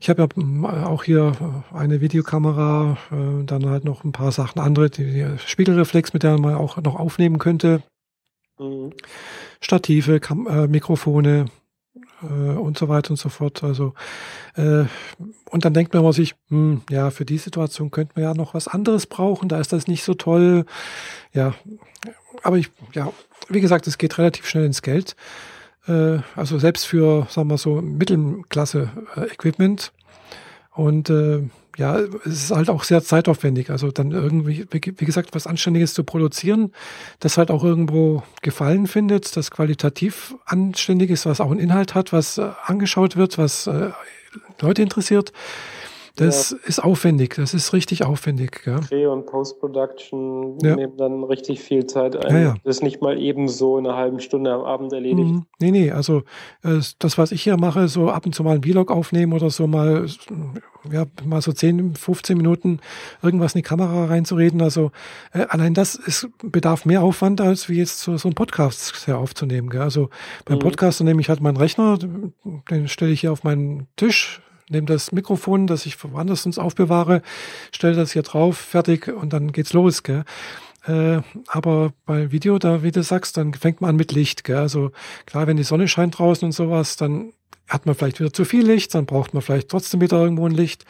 [0.00, 1.32] Ich habe ja auch hier
[1.72, 6.38] eine Videokamera, äh, dann halt noch ein paar Sachen andere, die, die Spiegelreflex, mit der
[6.38, 7.82] man auch noch aufnehmen könnte.
[8.58, 8.92] Mhm.
[9.60, 11.46] Stative, Kam äh, Mikrofone
[12.26, 13.62] und so weiter und so fort.
[13.62, 13.94] Also
[14.56, 14.84] äh,
[15.50, 18.68] und dann denkt man sich, hm, ja, für die Situation könnte man ja noch was
[18.68, 19.48] anderes brauchen.
[19.48, 20.64] Da ist das nicht so toll.
[21.32, 21.54] Ja,
[22.42, 23.12] aber ich, ja,
[23.48, 25.16] wie gesagt, es geht relativ schnell ins Geld.
[25.86, 29.92] Äh, also selbst für, sagen wir so, Mittelklasse-Equipment.
[30.72, 33.70] Und äh, ja, es ist halt auch sehr zeitaufwendig.
[33.70, 36.72] Also dann irgendwie, wie gesagt, was Anständiges zu produzieren,
[37.20, 42.12] das halt auch irgendwo Gefallen findet, das qualitativ anständig ist, was auch einen Inhalt hat,
[42.12, 43.90] was äh, angeschaut wird, was äh,
[44.60, 45.32] Leute interessiert.
[46.18, 46.56] Das ja.
[46.66, 48.62] ist aufwendig, das ist richtig aufwendig.
[48.66, 48.80] Ja.
[48.80, 50.74] Dreh- und Post-Production ja.
[50.74, 52.34] nehmen dann richtig viel Zeit ein.
[52.34, 52.54] Ja, ja.
[52.64, 55.30] Das ist nicht mal eben so in einer halben Stunde am Abend erledigt.
[55.30, 55.46] Mhm.
[55.60, 56.22] Nee, nee, also
[56.64, 59.48] äh, das, was ich hier mache, so ab und zu mal ein Vlog aufnehmen oder
[59.50, 60.06] so mal,
[60.90, 62.80] ja, mal so 10, 15 Minuten
[63.22, 64.60] irgendwas in die Kamera reinzureden.
[64.60, 64.90] Also
[65.32, 69.70] äh, allein das ist, bedarf mehr Aufwand, als wie jetzt so, so ein Podcast aufzunehmen.
[69.70, 69.82] Gell?
[69.82, 70.10] Also
[70.44, 70.62] beim mhm.
[70.62, 71.96] Podcast nehme ich halt meinen Rechner,
[72.70, 77.22] den stelle ich hier auf meinen Tisch, nehme das Mikrofon, das ich woanders uns aufbewahre,
[77.72, 80.02] stelle das hier drauf, fertig und dann geht's los.
[80.02, 80.24] Gell?
[80.86, 84.44] Äh, aber bei Video, da, wie du sagst, dann fängt man an mit Licht.
[84.44, 84.56] Gell?
[84.56, 84.92] Also
[85.26, 87.32] klar, wenn die Sonne scheint draußen und sowas, dann
[87.68, 90.52] hat man vielleicht wieder zu viel Licht, dann braucht man vielleicht trotzdem wieder irgendwo ein
[90.52, 90.86] Licht.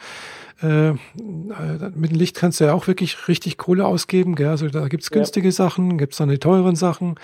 [0.61, 4.35] Äh, mit dem Licht kannst du ja auch wirklich richtig Kohle ausgeben.
[4.35, 4.49] Gell?
[4.49, 5.53] Also da gibt's günstige ja.
[5.53, 7.15] Sachen, gibt's dann die teuren Sachen.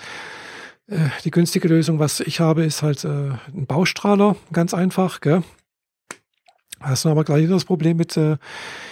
[0.88, 5.20] Äh, die günstige Lösung, was ich habe, ist halt ein Baustrahler, ganz einfach.
[5.20, 5.42] Gell?
[6.86, 8.36] Hast du aber gleich das Problem mit äh,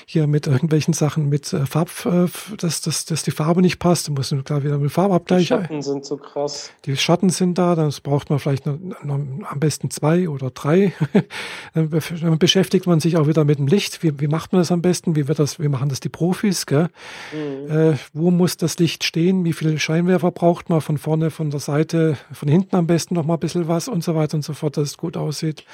[0.07, 4.09] hier mit irgendwelchen Sachen mit äh, Farb, äh, dass, dass, dass die Farbe nicht passt.
[4.09, 5.43] Du musst klar wieder mit Farbabgleich.
[5.43, 6.71] Die Schatten sind so krass.
[6.85, 10.93] Die Schatten sind da, dann braucht man vielleicht noch, noch am besten zwei oder drei.
[11.75, 14.03] dann beschäftigt man sich auch wieder mit dem Licht.
[14.03, 15.17] Wie, wie macht man das am besten?
[15.17, 15.59] Wie wird das?
[15.59, 16.67] Wie machen das die Profis?
[16.67, 16.89] Gell?
[17.33, 17.71] Mhm.
[17.71, 19.45] Äh, wo muss das Licht stehen?
[19.45, 23.25] Wie viele Scheinwerfer braucht man von vorne, von der Seite, von hinten am besten noch
[23.25, 25.65] mal ein bisschen was und so weiter und so fort, dass es gut aussieht.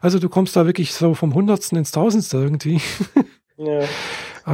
[0.00, 2.80] Also du kommst da wirklich so vom Hundertsten ins Tausendste irgendwie.
[3.56, 3.80] Ja.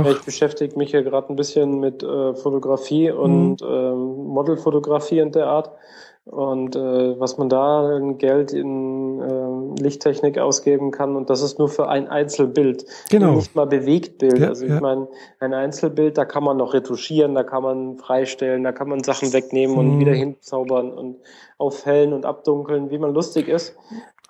[0.09, 3.67] Ich beschäftige mich ja gerade ein bisschen mit äh, Fotografie und mhm.
[3.69, 5.73] ähm, Modelfotografie und der Art.
[6.27, 11.59] Und äh, was man da in Geld in äh, Lichttechnik ausgeben kann, und das ist
[11.59, 12.85] nur für ein Einzelbild.
[13.11, 13.33] Genau.
[13.33, 14.39] Nicht mal Bewegtbild.
[14.39, 14.81] Ja, also ich ja.
[14.81, 15.09] meine,
[15.41, 19.33] ein Einzelbild, da kann man noch retuschieren, da kann man freistellen, da kann man Sachen
[19.33, 19.79] wegnehmen mhm.
[19.79, 21.17] und wieder hinzaubern und
[21.59, 23.77] aufhellen und abdunkeln, wie man lustig ist.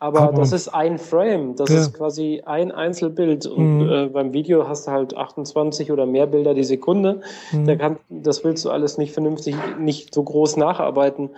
[0.03, 1.79] Aber, Aber das ist ein Frame, das ja.
[1.79, 3.47] ist quasi ein Einzelbild.
[3.47, 3.91] Und mhm.
[3.91, 7.21] äh, beim Video hast du halt 28 oder mehr Bilder die Sekunde.
[7.53, 7.67] Mhm.
[7.67, 11.29] Da kann, das willst du alles nicht vernünftig, nicht so groß nacharbeiten.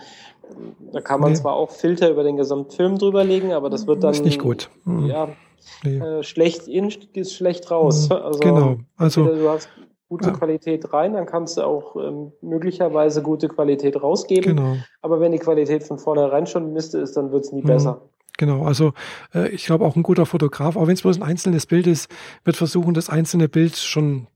[0.92, 1.38] Da kann man nee.
[1.38, 4.12] zwar auch Filter über den gesamten Film drüberlegen, aber das wird dann.
[4.12, 4.70] Ist nicht gut.
[4.84, 5.06] Mhm.
[5.06, 5.28] Ja,
[5.82, 5.98] nee.
[5.98, 8.10] äh, schlecht in, ist schlecht raus.
[8.10, 8.16] Mhm.
[8.16, 8.76] Also, genau.
[8.96, 9.68] Also, du hast
[10.08, 10.34] gute ja.
[10.34, 14.56] Qualität rein, dann kannst du auch ähm, möglicherweise gute Qualität rausgeben.
[14.56, 14.76] Genau.
[15.00, 17.66] Aber wenn die Qualität von vornherein schon Miste ist, dann wird es nie mhm.
[17.66, 18.02] besser.
[18.38, 18.94] Genau, also
[19.34, 22.10] äh, ich glaube auch ein guter Fotograf, auch wenn es bloß ein einzelnes Bild ist,
[22.44, 24.26] wird versuchen, das einzelne Bild schon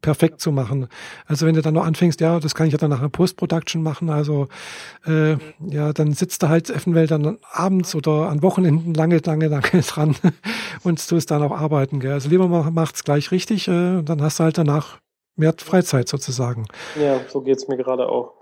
[0.00, 0.88] perfekt zu machen.
[1.26, 4.10] Also wenn du dann noch anfängst, ja, das kann ich ja dann nachher Post-Production machen,
[4.10, 4.48] also
[5.06, 9.70] äh, ja, dann sitzt du halt eventuell dann abends oder an Wochenenden lange, lange, lange
[9.86, 10.14] dran
[10.84, 12.00] und tust dann auch arbeiten.
[12.00, 12.12] Gell?
[12.12, 14.98] Also lieber macht's gleich richtig, äh, dann hast du halt danach
[15.36, 16.66] mehr Freizeit sozusagen.
[17.00, 18.37] Ja, so geht's mir gerade auch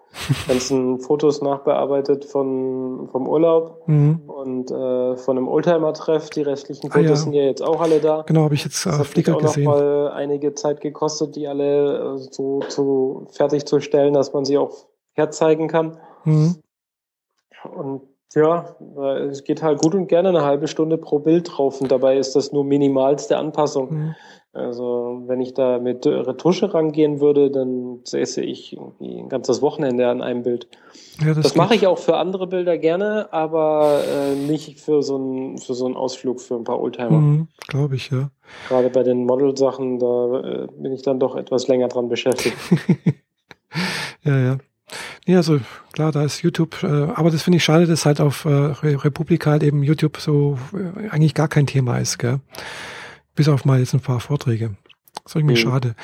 [0.48, 4.22] ganzen Fotos nachbearbeitet von, vom Urlaub mhm.
[4.26, 6.30] und äh, von einem Oldtimer-Treff.
[6.30, 7.16] Die restlichen Fotos ah, ja.
[7.16, 8.22] sind ja jetzt auch alle da.
[8.22, 9.42] Genau, habe ich jetzt auf Flickr gesehen.
[9.42, 14.32] Das hat auch noch mal einige Zeit gekostet, die alle äh, so, so fertigzustellen, dass
[14.32, 15.98] man sie auch herzeigen kann.
[16.24, 16.56] Mhm.
[17.64, 18.02] Und
[18.34, 18.76] ja,
[19.30, 22.36] es geht halt gut und gerne eine halbe Stunde pro Bild drauf und dabei ist
[22.36, 23.90] das nur minimalste Anpassung.
[23.90, 24.14] Mhm.
[24.56, 30.08] Also wenn ich da mit Retusche rangehen würde, dann säße ich irgendwie ein ganzes Wochenende
[30.08, 30.68] an einem Bild.
[31.20, 35.16] Ja, das, das mache ich auch für andere Bilder gerne, aber äh, nicht für so,
[35.16, 37.10] einen für so einen Ausflug für ein paar Oldtimer.
[37.10, 38.30] Mhm, Glaube ich, ja.
[38.68, 42.56] Gerade bei den Model-Sachen, da äh, bin ich dann doch etwas länger dran beschäftigt.
[44.24, 44.58] ja, ja.
[45.26, 45.58] Ja, also
[45.92, 49.50] klar, da ist YouTube, äh, aber das finde ich schade, dass halt auf äh, Republika
[49.50, 52.40] halt eben YouTube so äh, eigentlich gar kein Thema ist, gell?
[53.36, 54.74] Bis auf mal jetzt ein paar Vorträge.
[55.22, 55.70] Das ist irgendwie mhm.
[55.70, 55.94] schade.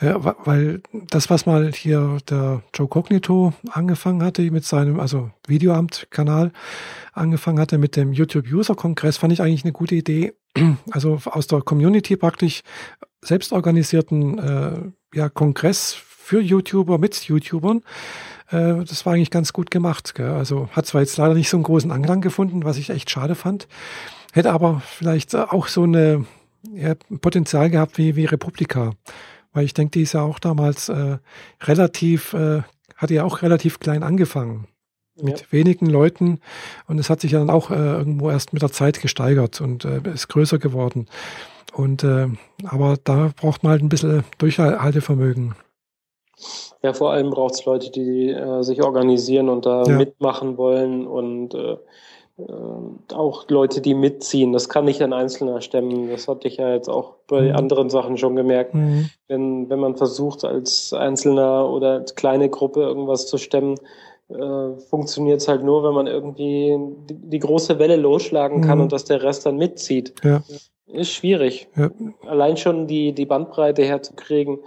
[0.00, 6.52] Äh, weil das, was mal hier der Joe Cognito angefangen hatte mit seinem, also Videoamt-Kanal,
[7.12, 10.34] angefangen hatte mit dem YouTube-User-Kongress, fand ich eigentlich eine gute Idee.
[10.90, 12.62] Also aus der Community praktisch
[13.22, 17.82] selbstorganisierten äh, ja, Kongress für YouTuber mit YouTubern.
[18.50, 20.14] Äh, das war eigentlich ganz gut gemacht.
[20.14, 20.30] Gell?
[20.30, 23.34] Also hat zwar jetzt leider nicht so einen großen Anklang gefunden, was ich echt schade
[23.34, 23.68] fand.
[24.32, 26.26] Hätte aber vielleicht auch so eine
[26.74, 28.92] ja, Potenzial gehabt wie, wie Republika.
[29.52, 31.18] Weil ich denke, die ist ja auch damals äh,
[31.62, 32.62] relativ, äh,
[32.96, 34.68] hat ja auch relativ klein angefangen.
[35.20, 35.46] Mit ja.
[35.50, 36.40] wenigen Leuten.
[36.86, 39.84] Und es hat sich ja dann auch äh, irgendwo erst mit der Zeit gesteigert und
[39.84, 41.06] äh, ist größer geworden.
[41.74, 42.28] Und äh,
[42.64, 45.54] aber da braucht man halt ein bisschen Durchhaltevermögen.
[46.82, 49.96] Ja, vor allem braucht es Leute, die äh, sich organisieren und da ja.
[49.96, 51.54] mitmachen wollen und
[53.12, 54.52] auch Leute, die mitziehen.
[54.52, 56.10] Das kann nicht ein Einzelner stemmen.
[56.10, 57.56] Das hatte ich ja jetzt auch bei mhm.
[57.56, 58.74] anderen Sachen schon gemerkt.
[58.74, 59.10] Mhm.
[59.28, 63.76] Wenn, wenn man versucht, als Einzelner oder als kleine Gruppe irgendwas zu stemmen,
[64.28, 66.76] äh, funktioniert es halt nur, wenn man irgendwie
[67.08, 68.84] die, die große Welle losschlagen kann mhm.
[68.84, 70.14] und dass der Rest dann mitzieht.
[70.22, 70.42] Ja.
[70.86, 71.68] Ist schwierig.
[71.76, 71.90] Ja.
[72.26, 74.58] Allein schon die, die Bandbreite herzukriegen,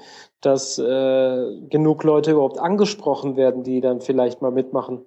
[0.41, 5.01] dass äh, genug Leute überhaupt angesprochen werden, die dann vielleicht mal mitmachen.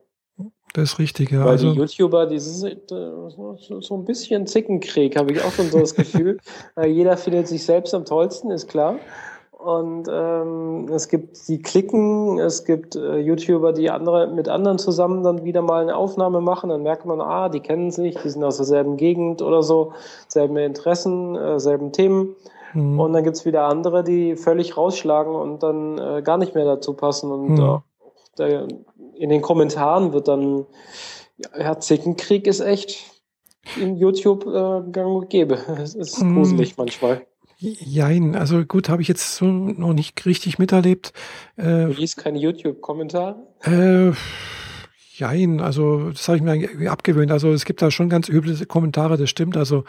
[0.74, 1.40] Das ist richtig, ja.
[1.40, 5.81] Weil also, die YouTuber, dieses äh, so ein bisschen Zickenkrieg, habe ich auch schon so
[5.81, 6.38] das Gefühl.
[6.87, 8.96] Jeder findet sich selbst am tollsten, ist klar.
[9.59, 15.24] Und ähm, es gibt die Klicken, es gibt äh, YouTuber, die andere mit anderen zusammen
[15.24, 16.70] dann wieder mal eine Aufnahme machen.
[16.70, 19.92] Dann merkt man, ah, die kennen sich, die sind aus derselben Gegend oder so,
[20.28, 22.37] selben Interessen, äh, selben Themen.
[22.72, 23.00] Mhm.
[23.00, 26.92] Und dann gibt's wieder andere, die völlig rausschlagen und dann äh, gar nicht mehr dazu
[26.92, 27.33] passen.
[27.33, 27.83] Und mhm.
[28.38, 28.68] Der,
[29.14, 30.66] in den Kommentaren wird dann,
[31.57, 33.05] ja, Zickenkrieg ist echt
[33.77, 35.59] in YouTube äh, gang und gäbe.
[35.83, 36.37] Es ist mhm.
[36.37, 37.27] gruselig manchmal.
[37.61, 41.12] Jein, also gut, habe ich jetzt so noch nicht richtig miterlebt.
[41.57, 43.37] Äh, du liest keine YouTube-Kommentare?
[43.62, 44.12] Äh,
[45.18, 47.33] jein, also das habe ich mir abgewöhnt.
[47.33, 49.57] Also es gibt da schon ganz üble Kommentare, das stimmt.
[49.57, 49.85] Also,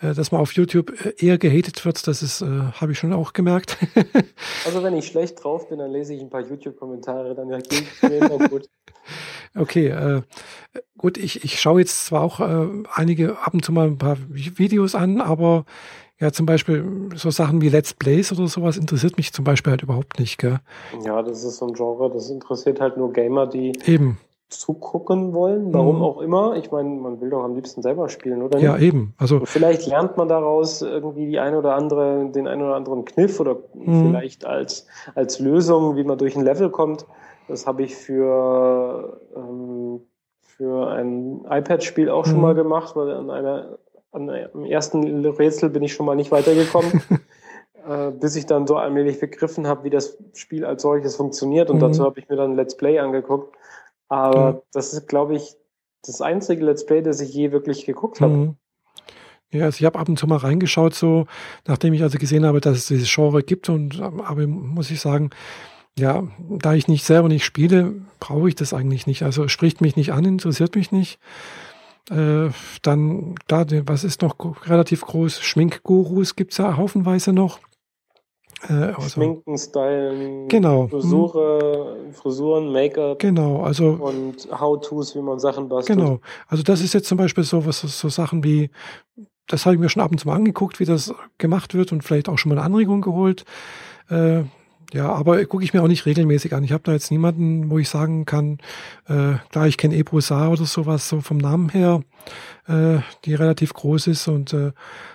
[0.00, 3.12] äh, dass man auf YouTube äh, eher gehatet wird, das ist, äh, habe ich schon
[3.12, 3.76] auch gemerkt.
[4.64, 8.16] also wenn ich schlecht drauf bin, dann lese ich ein paar YouTube-Kommentare, dann ich mir
[8.16, 8.68] immer gut.
[9.54, 10.22] Okay, äh,
[10.96, 12.40] gut, ich, ich schaue jetzt zwar auch
[12.94, 15.66] einige ab und zu mal ein paar Videos an, aber
[16.18, 19.82] ja, zum Beispiel so Sachen wie Let's Plays oder sowas interessiert mich zum Beispiel halt
[19.82, 20.60] überhaupt nicht, gell?
[21.04, 24.18] Ja, das ist so ein Genre, das interessiert halt nur Gamer, die eben
[24.52, 26.02] zugucken wollen, warum mhm.
[26.02, 26.56] auch immer.
[26.56, 28.58] Ich meine, man will doch am liebsten selber spielen, oder?
[28.58, 29.14] Ja, eben.
[29.18, 33.04] Also Und vielleicht lernt man daraus irgendwie die eine oder andere, den einen oder anderen
[33.04, 34.06] Kniff oder mhm.
[34.06, 37.06] vielleicht als als Lösung, wie man durch ein Level kommt.
[37.48, 40.00] Das habe ich für ähm,
[40.40, 42.30] für ein iPad-Spiel auch mhm.
[42.30, 43.78] schon mal gemacht, weil an einer
[44.12, 44.28] am
[44.64, 47.02] ersten Rätsel bin ich schon mal nicht weitergekommen,
[47.88, 51.70] äh, bis ich dann so allmählich begriffen habe, wie das Spiel als solches funktioniert.
[51.70, 51.80] Und mhm.
[51.80, 53.56] dazu habe ich mir dann ein Let's Play angeguckt.
[54.12, 54.58] Aber mhm.
[54.74, 55.56] das ist, glaube ich,
[56.04, 58.34] das einzige Let's Play, das ich je wirklich geguckt habe.
[58.34, 58.56] Mhm.
[59.50, 61.26] Ja, also ich habe ab und zu mal reingeschaut, so
[61.66, 63.70] nachdem ich also gesehen habe, dass es dieses Genre gibt.
[63.70, 65.30] Und aber muss ich sagen,
[65.98, 69.22] ja, da ich nicht selber nicht spiele, brauche ich das eigentlich nicht.
[69.22, 71.18] Also spricht mich nicht an, interessiert mich nicht.
[72.10, 72.50] Äh,
[72.82, 74.36] dann, da, was ist noch
[74.68, 75.40] relativ groß?
[75.40, 77.60] Schminkgurus gibt es ja haufenweise noch.
[78.68, 80.88] Äh, also, Schminken, Stylen, genau.
[80.88, 82.12] Frisure, hm.
[82.12, 83.18] Frisuren, Make-up.
[83.18, 83.90] Genau, also.
[83.90, 85.98] Und How-Tos, wie man Sachen bastelt.
[85.98, 86.20] Genau.
[86.48, 88.70] Also das ist jetzt zum Beispiel so, was, so Sachen wie,
[89.48, 92.02] das habe ich mir schon ab und zu mal angeguckt, wie das gemacht wird und
[92.04, 93.44] vielleicht auch schon mal eine Anregung geholt.
[94.10, 94.44] Äh,
[94.92, 96.64] ja, aber gucke ich mir auch nicht regelmäßig an.
[96.64, 98.58] Ich habe da jetzt niemanden, wo ich sagen kann,
[99.08, 102.02] äh, klar, ich kenne Ebro Saar oder sowas, so vom Namen her,
[102.68, 104.28] äh, die relativ groß ist.
[104.28, 104.72] Und äh,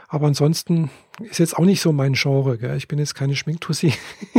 [0.08, 0.89] aber ansonsten
[1.20, 2.58] ist jetzt auch nicht so mein Genre.
[2.58, 2.78] Gell?
[2.78, 3.93] Ich bin jetzt keine Schminktussi,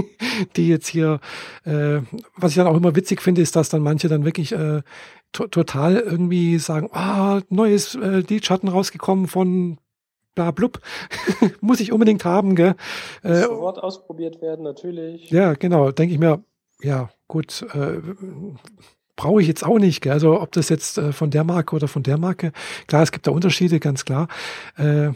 [0.56, 1.20] die jetzt hier,
[1.64, 2.00] äh,
[2.36, 4.82] was ich dann auch immer witzig finde, ist, dass dann manche dann wirklich äh,
[5.32, 9.78] to total irgendwie sagen, ah, neues äh, Lidschatten rausgekommen von
[10.34, 10.80] bla blub,
[11.60, 12.74] muss ich unbedingt haben, gell?
[13.22, 15.30] Äh, Sofort ausprobiert werden, natürlich.
[15.30, 16.42] Ja, genau, denke ich mir,
[16.80, 18.00] ja, gut, äh,
[19.18, 20.12] brauche ich jetzt auch nicht, gell?
[20.12, 22.52] Also ob das jetzt äh, von der Marke oder von der Marke,
[22.86, 24.28] klar, es gibt da Unterschiede, ganz klar.
[24.78, 25.10] Äh,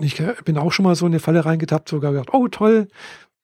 [0.00, 2.88] ich bin auch schon mal so in eine Falle reingetappt, sogar gedacht, oh toll,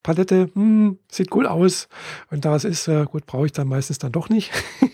[0.03, 1.89] Palette, hm, sieht cool aus.
[2.31, 4.51] Und da es ist, äh, gut, brauche ich dann meistens dann doch nicht.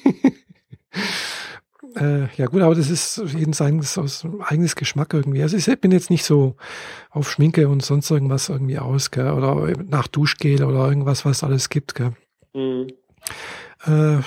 [1.95, 5.41] Äh, ja gut, aber das ist jeden aus eigenes Geschmack irgendwie.
[5.41, 6.57] Also ich bin jetzt nicht so
[7.09, 9.31] auf Schminke und sonst irgendwas irgendwie aus, gell?
[9.31, 11.95] oder nach Duschgel oder irgendwas, was es alles gibt.
[11.95, 12.13] Gell?
[12.53, 12.89] Mhm.
[13.87, 14.19] Äh,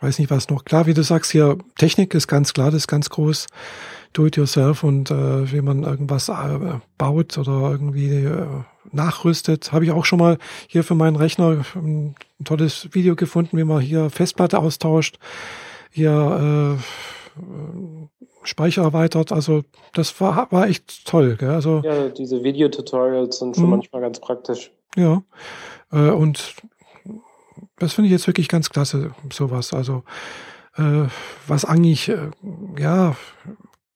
[0.00, 0.64] weiß nicht was noch.
[0.64, 3.46] Klar, wie du sagst hier, Technik ist ganz klar, das ist ganz groß.
[4.12, 8.46] Do it yourself und äh, wie man irgendwas äh, baut oder irgendwie äh,
[8.92, 9.72] nachrüstet.
[9.72, 13.80] Habe ich auch schon mal hier für meinen Rechner ein tolles Video gefunden, wie man
[13.80, 15.18] hier Festplatte austauscht
[15.96, 17.40] hier äh,
[18.42, 19.32] Speicher erweitert.
[19.32, 19.62] Also
[19.94, 21.36] das war, war echt toll.
[21.36, 21.50] Gell?
[21.50, 23.70] Also, ja, diese Videotutorials sind schon mh.
[23.70, 24.70] manchmal ganz praktisch.
[24.94, 25.22] Ja,
[25.92, 26.54] äh, und
[27.78, 29.72] das finde ich jetzt wirklich ganz klasse, sowas.
[29.72, 30.02] Also
[30.76, 31.06] äh,
[31.46, 32.30] was eigentlich, äh,
[32.78, 33.16] ja,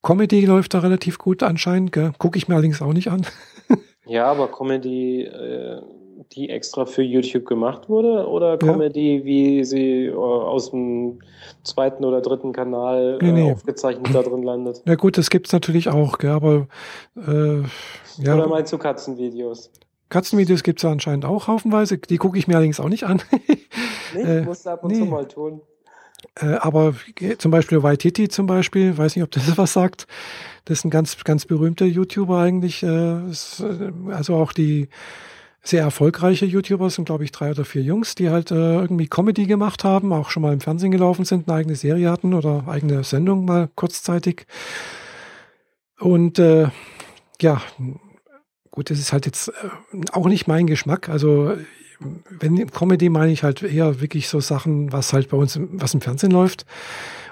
[0.02, 1.92] Comedy läuft da relativ gut anscheinend.
[2.18, 3.26] Gucke ich mir allerdings auch nicht an.
[4.06, 5.80] ja, aber Comedy äh,
[6.32, 9.24] die extra für YouTube gemacht wurde oder Comedy, ja.
[9.24, 11.20] wie sie äh, aus dem
[11.64, 13.52] zweiten oder dritten Kanal nee, nee.
[13.52, 14.82] aufgezeichnet da drin landet?
[14.86, 16.68] Ja gut, das gibt es natürlich auch, gell, aber
[17.16, 17.62] äh,
[18.18, 18.34] ja.
[18.34, 19.70] Oder meinst du Katzenvideos?
[20.10, 21.98] Katzenvideos gibt es ja anscheinend auch haufenweise.
[21.98, 23.22] Die gucke ich mir allerdings auch nicht an.
[23.40, 23.70] nicht?
[24.14, 24.98] Äh, Musst du ab und nee.
[24.98, 25.62] zu mal tun.
[26.36, 26.94] Äh, aber
[27.38, 30.06] zum Beispiel Waititi zum Beispiel, weiß nicht, ob das was sagt.
[30.64, 32.82] Das ist ein ganz, ganz berühmter YouTuber eigentlich.
[32.82, 34.88] Äh, ist, äh, also auch die
[35.62, 39.46] sehr erfolgreiche YouTuber sind, glaube ich, drei oder vier Jungs, die halt äh, irgendwie Comedy
[39.46, 43.04] gemacht haben, auch schon mal im Fernsehen gelaufen sind, eine eigene Serie hatten oder eigene
[43.04, 44.46] Sendung mal kurzzeitig.
[45.98, 46.68] Und äh,
[47.42, 47.60] ja,
[48.70, 51.08] gut, das ist halt jetzt äh, auch nicht mein Geschmack.
[51.08, 51.56] Also
[52.30, 56.00] wenn Comedy meine ich halt eher wirklich so Sachen, was halt bei uns, was im
[56.00, 56.64] Fernsehen läuft.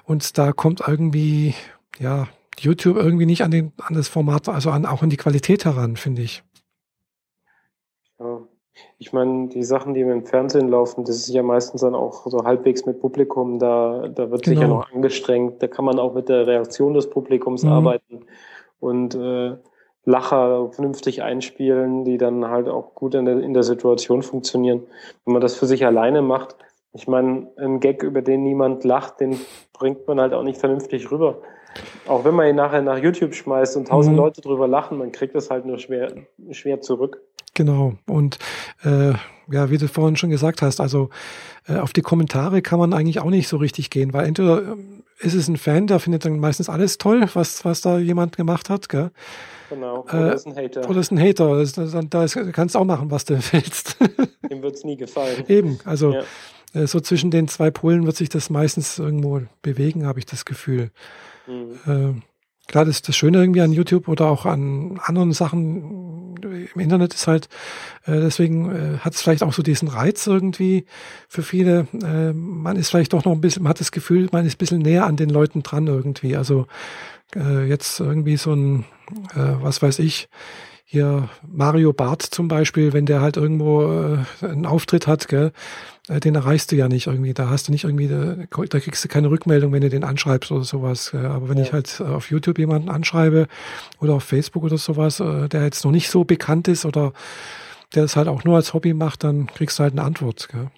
[0.05, 1.55] Und da kommt irgendwie,
[1.99, 2.28] ja,
[2.59, 5.97] YouTube irgendwie nicht an den, an das Format, also an, auch an die Qualität heran,
[5.97, 6.43] finde ich.
[8.18, 8.41] Ja.
[8.99, 12.45] Ich meine, die Sachen, die im Fernsehen laufen, das ist ja meistens dann auch so
[12.45, 14.55] halbwegs mit Publikum, da, da wird genau.
[14.55, 17.72] sich ja noch angestrengt, da kann man auch mit der Reaktion des Publikums mhm.
[17.72, 18.20] arbeiten
[18.78, 19.57] und äh,
[20.09, 24.83] Lacher vernünftig einspielen, die dann halt auch gut in der, in der Situation funktionieren.
[25.25, 26.57] Wenn man das für sich alleine macht,
[26.95, 29.39] ich meine, ein Gag, über den niemand lacht, den
[29.75, 31.43] bringt man halt auch nicht vernünftig rüber.
[32.07, 34.23] Auch wenn man ihn nachher nach YouTube schmeißt und tausend mhm.
[34.23, 36.11] Leute drüber lachen, man kriegt das halt nur schwer,
[36.53, 37.21] schwer zurück.
[37.53, 37.93] Genau.
[38.07, 38.39] Und
[38.85, 39.13] äh,
[39.51, 41.11] ja, wie du vorhin schon gesagt hast, also
[41.69, 44.77] äh, auf die Kommentare kann man eigentlich auch nicht so richtig gehen, weil entweder äh,
[45.19, 48.71] ist es ein Fan, der findet dann meistens alles toll, was, was da jemand gemacht
[48.71, 49.11] hat, gell?
[49.71, 50.03] Genau.
[50.03, 50.89] Oder äh, ist ein Hater.
[50.89, 51.59] Oder ist ein Hater.
[51.59, 53.97] Das, das, das kannst du auch machen, was du willst.
[54.51, 55.45] Dem wird es nie gefallen.
[55.49, 56.23] Eben, also ja.
[56.75, 60.45] Äh, so zwischen den zwei Polen wird sich das meistens irgendwo bewegen, habe ich das
[60.45, 60.91] Gefühl.
[61.47, 62.23] Mhm.
[62.69, 67.27] Klar, das, das Schöne irgendwie an YouTube oder auch an anderen Sachen im Internet ist
[67.27, 67.49] halt,
[68.05, 70.85] äh, deswegen äh, hat es vielleicht auch so diesen Reiz irgendwie
[71.29, 71.89] für viele.
[71.95, 74.59] Äh, man ist vielleicht doch noch ein bisschen, man hat das Gefühl, man ist ein
[74.59, 76.37] bisschen näher an den Leuten dran irgendwie.
[76.37, 76.66] Also
[77.35, 78.85] äh, jetzt irgendwie so ein,
[79.35, 80.29] äh, was weiß ich,
[80.85, 85.53] hier Mario Barth zum Beispiel, wenn der halt irgendwo äh, einen Auftritt hat, gell,
[86.09, 87.35] den erreichst du ja nicht irgendwie.
[87.35, 90.65] Da hast du nicht irgendwie, da, kriegst du keine Rückmeldung, wenn du den anschreibst oder
[90.65, 91.11] sowas.
[91.11, 91.27] Gell.
[91.27, 91.65] Aber wenn ja.
[91.65, 93.47] ich halt äh, auf YouTube jemanden anschreibe
[94.01, 97.13] oder auf Facebook oder sowas, äh, der jetzt noch nicht so bekannt ist oder
[97.95, 100.49] der das halt auch nur als Hobby macht, dann kriegst du halt eine Antwort.
[100.51, 100.71] Gell.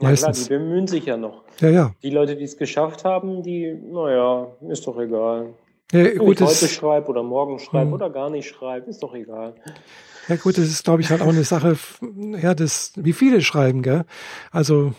[0.00, 1.42] Ja klar, die bemühen sich ja noch.
[1.60, 1.94] Ja, ja.
[2.02, 5.54] Die Leute, die es geschafft haben, die, naja, ist doch egal.
[5.90, 7.92] Ja, gut, ich heute schreibe oder morgen schreibe hm.
[7.94, 9.54] oder gar nicht schreibe, ist doch egal.
[10.28, 11.76] Ja gut, das ist, glaube ich, halt auch eine Sache,
[12.40, 14.04] ja, das, wie viele schreiben, gell?
[14.50, 14.92] Also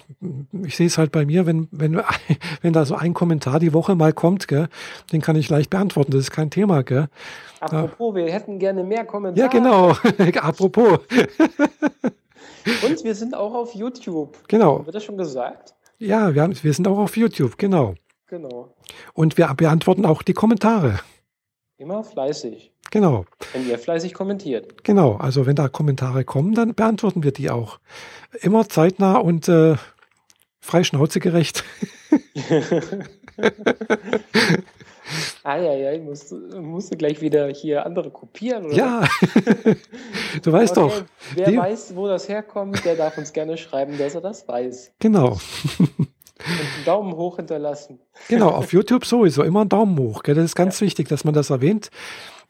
[0.64, 2.02] ich sehe es halt bei mir, wenn, wenn,
[2.62, 4.70] wenn da so ein Kommentar die Woche mal kommt, gell,
[5.12, 7.10] den kann ich leicht beantworten, das ist kein Thema, gell?
[7.60, 8.26] Apropos, ja.
[8.26, 9.46] wir hätten gerne mehr Kommentare.
[9.46, 9.96] Ja, genau.
[10.42, 11.00] Apropos.
[12.84, 14.38] Und wir sind auch auf YouTube.
[14.48, 14.86] Genau.
[14.86, 15.76] Wird das schon gesagt?
[15.98, 17.96] Ja, wir, haben, wir sind auch auf YouTube, genau.
[18.28, 18.74] Genau.
[19.14, 21.00] Und wir beantworten auch die Kommentare.
[21.80, 22.74] Immer fleißig.
[22.92, 23.24] Genau.
[23.54, 24.84] Wenn ihr fleißig kommentiert.
[24.84, 27.80] Genau, also wenn da Kommentare kommen, dann beantworten wir die auch.
[28.42, 29.78] Immer zeitnah und äh,
[30.60, 31.64] frei schnauzegerecht.
[35.44, 38.66] ah ja, ja, ich musste, musste gleich wieder hier andere kopieren.
[38.66, 38.76] Oder?
[38.76, 39.08] Ja,
[40.44, 40.90] du weißt okay.
[41.00, 41.06] doch.
[41.36, 41.58] Wer die...
[41.58, 44.96] weiß, wo das herkommt, der darf uns gerne schreiben, dass er das weiß.
[45.00, 45.38] Genau.
[46.46, 48.00] Und einen Daumen hoch hinterlassen.
[48.30, 50.24] Genau, auf YouTube sowieso immer einen Daumen hoch.
[50.24, 50.36] Gell?
[50.36, 50.86] Das ist ganz ja.
[50.86, 51.90] wichtig, dass man das erwähnt.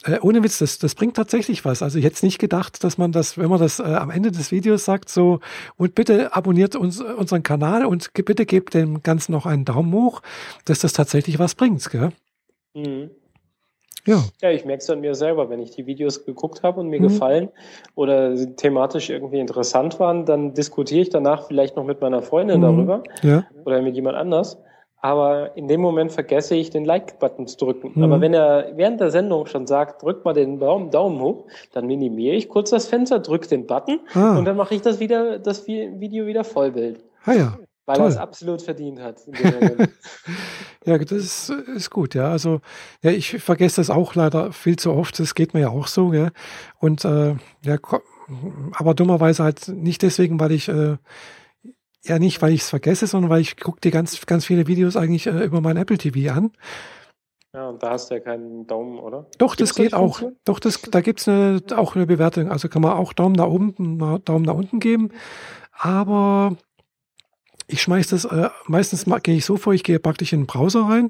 [0.06, 1.82] Äh, ohne Witz, das, das bringt tatsächlich was.
[1.82, 4.52] Also ich hätte nicht gedacht, dass man das, wenn man das äh, am Ende des
[4.52, 5.40] Videos sagt, so,
[5.76, 10.22] und bitte abonniert uns, unseren Kanal und bitte gebt dem Ganzen noch einen Daumen hoch,
[10.66, 11.90] dass das tatsächlich was bringt.
[11.90, 12.12] Gell?
[12.74, 13.10] Mhm.
[14.06, 14.24] Ja.
[14.42, 17.00] ja, ich merke es an mir selber, wenn ich die Videos geguckt habe und mir
[17.00, 17.04] mhm.
[17.04, 17.50] gefallen
[17.96, 22.64] oder thematisch irgendwie interessant waren, dann diskutiere ich danach vielleicht noch mit meiner Freundin mhm.
[22.64, 23.46] darüber ja.
[23.66, 24.58] oder mit jemand anders.
[25.02, 27.92] Aber in dem Moment vergesse ich, den Like-Button zu drücken.
[27.96, 28.04] Mhm.
[28.04, 31.88] Aber wenn er während der Sendung schon sagt, drück mal den Daumen, Daumen hoch, dann
[31.88, 34.38] minimiere ich kurz das Fenster, drück den Button ah.
[34.38, 37.00] und dann mache ich das wieder, das Video wieder Vollbild.
[37.24, 37.58] Ah ja.
[37.90, 39.20] Weil er es absolut verdient hat.
[40.86, 42.30] ja, das ist, ist, gut, ja.
[42.30, 42.62] Also,
[43.02, 45.20] ja, ich vergesse das auch leider viel zu oft.
[45.20, 46.30] Das geht mir ja auch so, ja.
[46.78, 47.78] Und äh, ja,
[48.74, 50.98] aber dummerweise halt nicht deswegen, weil ich äh,
[52.04, 54.96] ja nicht, weil ich es vergesse, sondern weil ich gucke dir ganz, ganz viele Videos
[54.96, 56.52] eigentlich äh, über mein Apple TV an.
[57.56, 59.26] Ja, und da hast du ja keinen Daumen, oder?
[59.40, 60.22] Doch, gibt's das geht auch.
[60.46, 62.52] Doch, das, da gibt's eine, auch eine Bewertung.
[62.52, 65.10] Also kann man auch Daumen nach oben, Daumen nach unten geben.
[65.72, 66.56] Aber
[67.70, 70.82] ich schmeiß das, äh, meistens gehe ich so vor, ich gehe praktisch in den Browser
[70.82, 71.10] rein,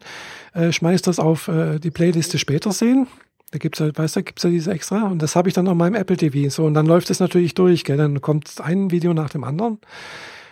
[0.54, 3.08] äh, schmeiß das auf äh, die Playliste später sehen.
[3.52, 5.08] Da gibt's halt, weißt du, gibt's ja diese extra.
[5.08, 6.50] Und das habe ich dann auf meinem Apple TV.
[6.50, 7.98] So, und dann läuft es natürlich durch, gell?
[7.98, 9.80] Dann kommt ein Video nach dem anderen.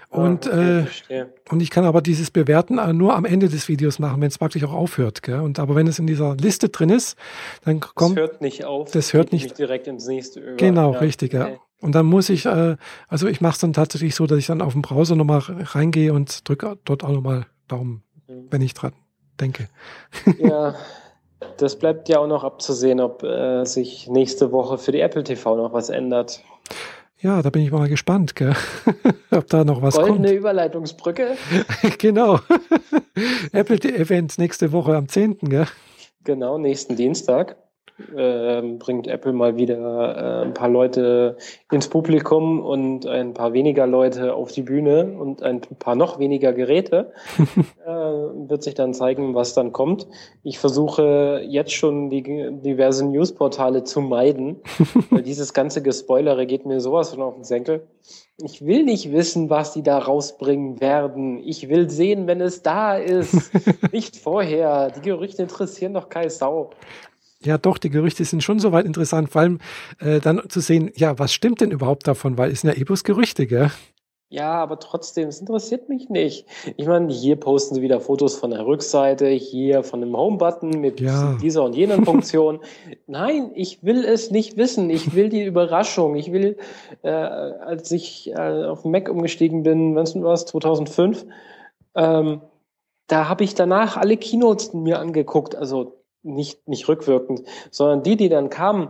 [0.09, 3.67] Ah, und, okay, äh, und ich kann aber dieses Bewerten äh, nur am Ende des
[3.67, 5.21] Videos machen, wenn es praktisch auch aufhört.
[5.21, 5.41] Gell?
[5.41, 7.17] Und aber wenn es in dieser Liste drin ist,
[7.65, 8.17] dann kommt.
[8.17, 8.89] Das hört nicht auf.
[8.91, 10.55] Das hört nicht, nicht direkt ins nächste über.
[10.55, 11.51] Genau, ja, richtig, okay.
[11.51, 11.59] ja.
[11.82, 12.75] Und dann muss ich, äh,
[13.07, 16.13] also ich mache es dann tatsächlich so, dass ich dann auf den Browser nochmal reingehe
[16.13, 18.47] und drücke dort auch nochmal Daumen, mhm.
[18.49, 18.93] wenn ich dran
[19.39, 19.69] denke.
[20.39, 20.75] Ja,
[21.57, 25.55] das bleibt ja auch noch abzusehen, ob äh, sich nächste Woche für die Apple TV
[25.55, 26.41] noch was ändert.
[27.19, 28.55] Ja, da bin ich mal gespannt, gell?
[29.32, 30.23] ob da noch was Goldene kommt.
[30.23, 31.38] Goldene Überleitungsbrücke.
[31.97, 32.39] genau.
[33.51, 35.65] Apple Event nächste Woche am 10., gell?
[36.23, 37.55] Genau, nächsten Dienstag.
[38.15, 41.37] Äh, bringt Apple mal wieder äh, ein paar Leute
[41.71, 46.53] ins Publikum und ein paar weniger Leute auf die Bühne und ein paar noch weniger
[46.53, 47.11] Geräte.
[47.85, 50.07] äh, wird sich dann zeigen, was dann kommt.
[50.43, 54.57] Ich versuche jetzt schon die diverse Newsportale zu meiden,
[55.09, 57.87] weil dieses ganze Gespoilere geht mir sowas von auf den Senkel.
[58.39, 61.39] Ich will nicht wissen, was die da rausbringen werden.
[61.43, 63.51] Ich will sehen, wenn es da ist.
[63.91, 64.91] nicht vorher.
[64.91, 66.69] Die Gerüchte interessieren doch keine Sau.
[67.43, 69.59] Ja, doch, die Gerüchte sind schon soweit interessant, vor allem
[69.99, 72.83] äh, dann zu sehen, ja, was stimmt denn überhaupt davon, weil es sind ja eh
[72.83, 73.71] bloß Gerüchte, gell?
[74.29, 76.45] Ja, aber trotzdem, es interessiert mich nicht.
[76.75, 80.99] Ich meine, hier posten sie wieder Fotos von der Rückseite, hier von dem Home-Button mit
[80.99, 81.38] ja.
[81.41, 82.59] dieser und jener Funktion.
[83.07, 84.89] Nein, ich will es nicht wissen.
[84.89, 86.15] Ich will die Überraschung.
[86.15, 86.57] Ich will,
[87.03, 91.25] äh, als ich äh, auf Mac umgestiegen bin, wenn es was, 2005,
[91.95, 92.41] ähm,
[93.07, 95.55] da habe ich danach alle Keynotes mir angeguckt.
[95.55, 98.89] Also nicht, nicht rückwirkend, sondern die, die dann kamen.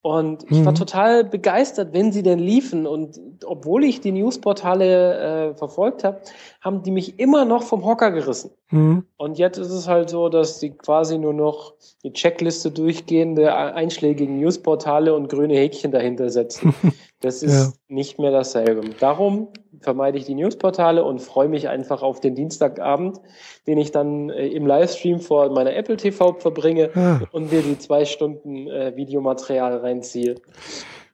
[0.00, 0.64] Und ich mhm.
[0.64, 2.86] war total begeistert, wenn sie denn liefen.
[2.86, 6.20] Und obwohl ich die Newsportale äh, verfolgt habe,
[6.60, 8.52] haben die mich immer noch vom Hocker gerissen.
[8.70, 9.04] Mhm.
[9.16, 11.74] Und jetzt ist es halt so, dass die quasi nur noch
[12.04, 16.74] die Checkliste durchgehende einschlägigen Newsportale und grüne Häkchen dahinter setzen.
[17.20, 17.72] Das ist ja.
[17.88, 18.90] nicht mehr dasselbe.
[19.00, 19.48] Darum
[19.80, 23.18] vermeide ich die Newsportale und freue mich einfach auf den Dienstagabend,
[23.66, 27.20] den ich dann äh, im Livestream vor meiner Apple TV verbringe ah.
[27.32, 30.36] und mir die zwei Stunden äh, Videomaterial reinziehe.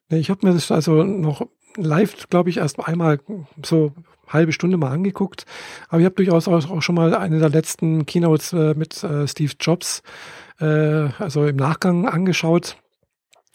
[0.08, 1.46] Ich habe mir das also noch
[1.76, 3.20] live, glaube ich, erst einmal
[3.64, 3.92] so
[4.28, 5.44] halbe Stunde mal angeguckt.
[5.88, 9.52] Aber ich habe durchaus auch schon mal eine der letzten Keynotes äh, mit äh, Steve
[9.60, 10.02] Jobs,
[10.60, 12.76] äh, also im Nachgang angeschaut.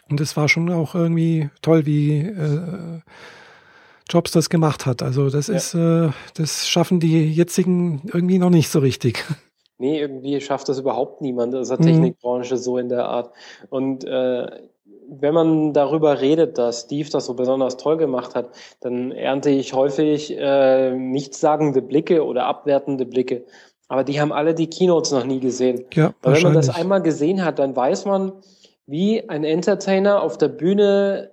[0.10, 3.00] Und es war schon auch irgendwie toll, wie äh,
[4.10, 5.02] Jobs das gemacht hat.
[5.02, 5.56] Also das ja.
[5.56, 9.26] ist, äh, das schaffen die jetzigen irgendwie noch nicht so richtig.
[9.82, 11.86] Nee, irgendwie schafft das überhaupt niemand aus der mhm.
[11.86, 13.32] Technikbranche so in der Art.
[13.70, 14.46] Und äh,
[15.10, 18.50] wenn man darüber redet, dass Steve das so besonders toll gemacht hat,
[18.82, 23.46] dann ernte ich häufig äh, nichtssagende Blicke oder abwertende Blicke.
[23.88, 25.86] Aber die haben alle die Keynotes noch nie gesehen.
[25.94, 28.34] Ja, Weil wenn man das einmal gesehen hat, dann weiß man,
[28.86, 31.32] wie ein Entertainer auf der Bühne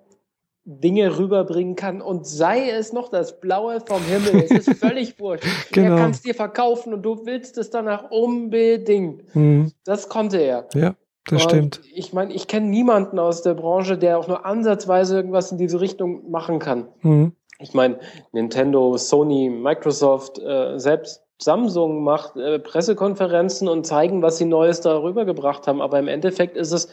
[0.69, 5.47] Dinge rüberbringen kann und sei es noch das Blaue vom Himmel, es ist völlig wurscht.
[5.73, 5.95] genau.
[5.95, 9.35] Er kann es dir verkaufen und du willst es danach unbedingt.
[9.37, 9.71] Mhm.
[9.85, 10.67] Das konnte er.
[10.75, 10.97] Ja,
[11.27, 11.81] das und stimmt.
[11.95, 15.81] Ich meine, ich kenne niemanden aus der Branche, der auch nur ansatzweise irgendwas in diese
[15.81, 16.89] Richtung machen kann.
[17.03, 17.33] Mhm.
[17.61, 18.01] Ich meine,
[18.33, 25.25] Nintendo, Sony, Microsoft, äh, selbst Samsung macht äh, Pressekonferenzen und zeigen, was sie Neues darüber
[25.25, 25.81] gebracht haben.
[25.81, 26.89] Aber im Endeffekt ist es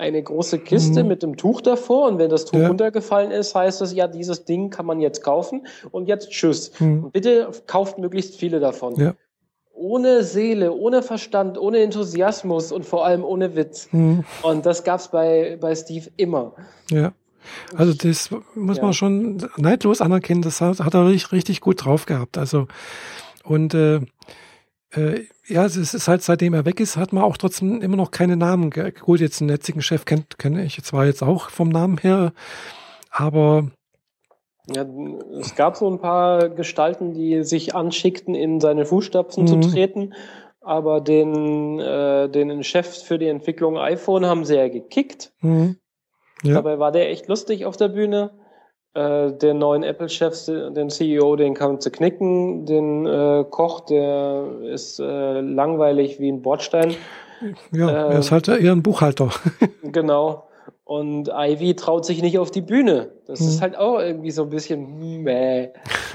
[0.00, 1.08] eine große Kiste mhm.
[1.08, 2.68] mit dem Tuch davor und wenn das Tuch ja.
[2.68, 6.72] runtergefallen ist, heißt es ja, dieses Ding kann man jetzt kaufen und jetzt tschüss.
[6.80, 7.04] Mhm.
[7.04, 8.96] Und bitte kauft möglichst viele davon.
[8.96, 9.14] Ja.
[9.72, 13.88] Ohne Seele, ohne Verstand, ohne Enthusiasmus und vor allem ohne Witz.
[13.92, 14.24] Mhm.
[14.42, 16.54] Und das gab's bei, bei Steve immer.
[16.90, 17.12] Ja.
[17.74, 18.82] Also das muss ja.
[18.82, 22.36] man schon neidlos anerkennen, das hat, hat er richtig, richtig gut drauf gehabt.
[22.36, 22.66] Also
[23.44, 24.00] und äh,
[24.92, 28.10] äh, ja, es ist halt, seitdem er weg ist, hat man auch trotzdem immer noch
[28.10, 28.70] keine Namen.
[28.70, 32.32] Gut, jetzt einen jetzigen Chef kennt, kenne ich zwar jetzt auch vom Namen her,
[33.10, 33.70] aber
[34.66, 34.86] ja,
[35.40, 39.62] es gab so ein paar Gestalten, die sich anschickten, in seine Fußstapfen mhm.
[39.62, 40.14] zu treten,
[40.60, 45.32] aber den, äh, den Chef für die Entwicklung iPhone haben sie ja gekickt.
[45.40, 45.76] Mhm.
[46.42, 46.54] Ja.
[46.54, 48.30] Dabei war der echt lustig auf der Bühne
[48.94, 52.66] äh, den neuen Apple-Chef, den CEO, den kann zu knicken.
[52.66, 56.94] Den äh, Koch, der ist äh, langweilig wie ein Bordstein.
[57.72, 59.30] Ja, er ist halt eher ein Buchhalter.
[59.82, 60.44] genau.
[60.84, 63.12] Und Ivy traut sich nicht auf die Bühne.
[63.26, 63.46] Das hm.
[63.46, 65.68] ist halt auch irgendwie so ein bisschen, meh.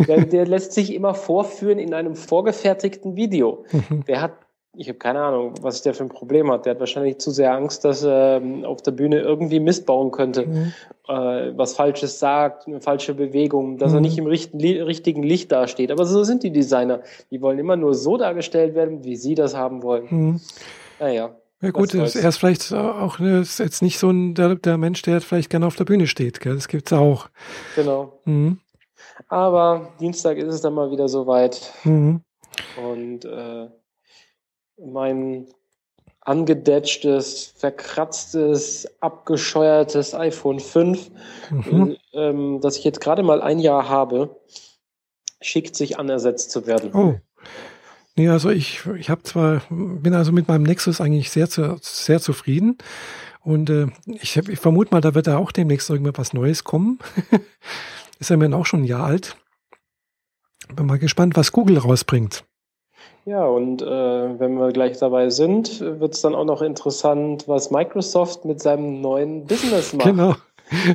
[0.05, 3.63] Der, der lässt sich immer vorführen in einem vorgefertigten Video.
[3.71, 4.03] Mhm.
[4.03, 4.33] Der hat
[4.77, 6.65] ich habe keine Ahnung, was der für ein Problem hat.
[6.65, 10.11] Der hat wahrscheinlich zu sehr Angst, dass er ähm, auf der Bühne irgendwie Mist bauen
[10.11, 10.73] könnte, mhm.
[11.07, 13.97] äh, was Falsches sagt, eine falsche Bewegung, dass mhm.
[13.97, 15.91] er nicht im richten, richtigen Licht dasteht.
[15.91, 17.01] Aber so sind die Designer.
[17.31, 20.07] Die wollen immer nur so dargestellt werden, wie sie das haben wollen.
[20.09, 20.41] Mhm.
[20.99, 21.35] Naja.
[21.61, 25.01] Ja gut, er ist vielleicht auch ne, ist jetzt nicht so ein, der, der Mensch,
[25.01, 26.39] der vielleicht gerne auf der Bühne steht.
[26.39, 26.55] Gell?
[26.55, 27.29] Das gibt's auch.
[27.75, 28.19] Genau.
[28.25, 28.59] Mhm.
[29.29, 31.73] Aber Dienstag ist es dann mal wieder soweit.
[31.83, 32.21] Mhm.
[32.77, 33.67] Und äh,
[34.77, 35.47] mein
[36.21, 41.11] angedetschtes, verkratztes, abgescheuertes iPhone 5,
[41.51, 41.97] mhm.
[42.13, 44.35] ähm, das ich jetzt gerade mal ein Jahr habe,
[45.39, 46.93] schickt sich an, ersetzt zu werden.
[46.93, 47.15] Oh.
[48.15, 52.77] Nee, also ich, ich habe zwar, bin also mit meinem Nexus eigentlich sehr, sehr zufrieden.
[53.41, 56.97] Und äh, ich, ich vermute mal, da wird ja auch demnächst irgendwas Neues kommen.
[58.19, 59.37] Ist ja immerhin auch schon ein Jahr alt.
[60.73, 62.45] Bin mal gespannt, was Google rausbringt.
[63.25, 63.85] Ja, und äh,
[64.39, 69.01] wenn wir gleich dabei sind, wird es dann auch noch interessant, was Microsoft mit seinem
[69.01, 70.07] neuen Business macht.
[70.07, 70.35] Genau.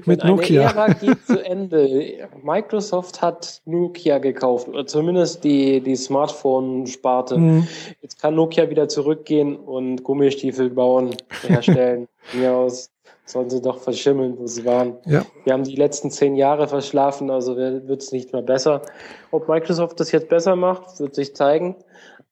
[0.07, 0.63] mit Eine Nokia.
[0.63, 2.29] Ära geht zu Ende.
[2.43, 7.37] Microsoft hat Nokia gekauft, oder zumindest die, die Smartphone-Sparte.
[7.37, 7.69] Mhm.
[8.01, 12.07] Jetzt kann Nokia wieder zurückgehen und Gummistiefel bauen, herstellen.
[12.33, 12.91] Mir aus
[13.25, 14.95] sollen sie doch verschimmeln, wo sie waren.
[15.07, 15.25] Ja.
[15.45, 18.83] Wir haben die letzten zehn Jahre verschlafen, also wird es nicht mehr besser.
[19.31, 21.77] Ob Microsoft das jetzt besser macht, wird sich zeigen.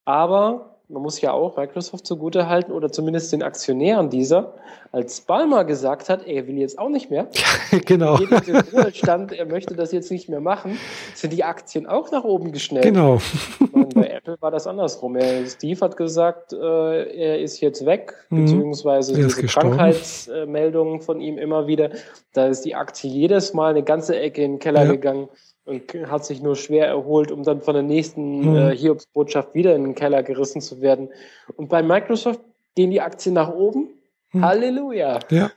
[0.09, 4.55] Aber man muss ja auch Microsoft zugute halten oder zumindest den Aktionären dieser,
[4.91, 7.27] als Balmer gesagt hat, er will jetzt auch nicht mehr.
[7.85, 8.15] genau.
[8.15, 10.79] Ruhestand, er möchte das jetzt nicht mehr machen,
[11.15, 12.85] sind die Aktien auch nach oben geschnellt.
[12.87, 13.19] Genau.
[13.73, 15.17] Und bei Apple war das andersrum.
[15.17, 18.45] Er, Steve hat gesagt, äh, er ist jetzt weg, Mhm.
[18.47, 19.77] beziehungsweise diese gestorben.
[19.77, 21.91] Krankheitsmeldungen von ihm immer wieder.
[22.33, 24.93] Da ist die Aktie jedes Mal eine ganze Ecke in den Keller Ja.
[24.93, 25.29] gegangen
[25.69, 28.57] und hat sich nur schwer erholt, um dann von der nächsten Mhm.
[28.57, 31.09] äh, Hiobsbotschaft wieder in den Keller gerissen zu werden.
[31.57, 32.41] Und bei Microsoft
[32.75, 33.89] gehen die Aktien nach oben.
[34.33, 34.45] Mhm.
[34.45, 35.21] Halleluja.
[35.31, 35.51] Ja,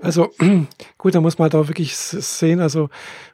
[0.00, 0.28] also
[0.98, 2.60] gut, da muss man halt auch wirklich sehen.
[2.60, 2.88] Also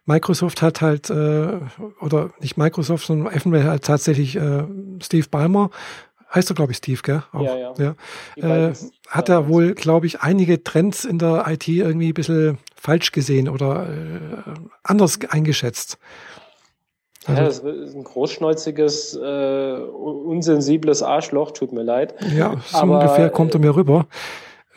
[0.04, 1.60] Microsoft hat halt, äh,
[2.00, 4.64] oder nicht Microsoft, sondern Evenwell hat tatsächlich äh,
[5.00, 5.70] Steve Ballmer,
[6.34, 7.22] heißt er glaube ich Steve, gell?
[7.32, 7.94] Auch, Ja, ja.
[8.36, 8.68] ja.
[8.68, 8.72] Äh,
[9.08, 13.48] hat er wohl, glaube ich, einige Trends in der IT irgendwie ein bisschen falsch gesehen
[13.48, 14.52] oder äh,
[14.82, 15.98] anders eingeschätzt.
[17.28, 22.14] Ja, Also, das ist ein großschnäuziges, äh, unsensibles Arschloch, tut mir leid.
[22.34, 24.06] ja, so aber, ungefähr kommt er mir rüber.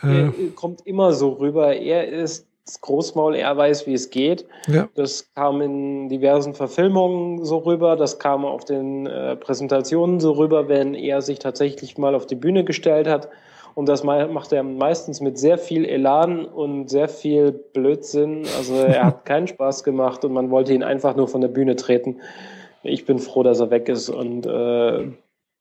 [0.02, 1.74] Äh, Er kommt immer so rüber.
[1.76, 2.46] Er ist
[2.82, 4.46] Großmaul, er weiß, wie es geht.
[4.68, 10.32] ja, Das kam in diversen Verfilmungen so rüber, das kam auf den äh, Präsentationen so
[10.32, 13.30] rüber, wenn er sich tatsächlich mal auf die Bühne gestellt hat.
[13.76, 18.44] Und das macht er meistens mit sehr viel Elan und sehr viel Blödsinn.
[18.58, 21.76] Also er hat keinen Spaß gemacht und man wollte ihn einfach nur von der Bühne
[21.76, 22.22] treten.
[22.84, 25.04] Ich bin froh, dass er weg ist und äh,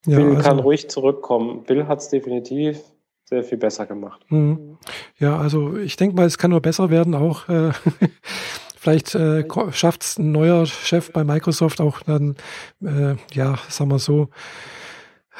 [0.05, 1.63] ja, Bill kann also, ruhig zurückkommen.
[1.63, 2.81] Bill hat es definitiv
[3.25, 4.21] sehr viel besser gemacht.
[4.29, 4.77] Mhm.
[5.17, 7.15] Ja, also ich denke mal, es kann nur besser werden.
[7.15, 7.71] Auch äh,
[8.77, 12.35] vielleicht äh, schafft es ein neuer Chef bei Microsoft auch dann,
[12.81, 14.29] äh, ja, sagen wir so,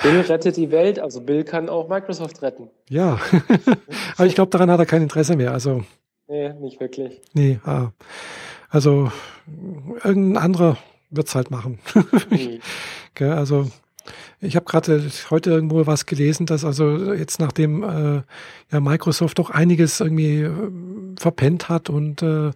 [0.02, 2.70] Bill rettet die Welt, also Bill kann auch Microsoft retten.
[2.90, 3.20] ja.
[4.18, 5.52] Aber ich glaube, daran hat er kein Interesse mehr.
[5.52, 5.84] Also,
[6.28, 7.22] Nee, nicht wirklich.
[7.34, 7.92] nee, ah.
[8.70, 9.12] also
[10.04, 10.78] irgendein anderer
[11.10, 11.80] wird's halt machen.
[12.30, 12.60] Hm.
[13.14, 13.68] Gell, also
[14.40, 18.22] ich habe gerade heute irgendwo was gelesen, dass also jetzt nachdem äh,
[18.72, 20.72] ja Microsoft doch einiges irgendwie äh,
[21.20, 22.52] verpennt hat und äh,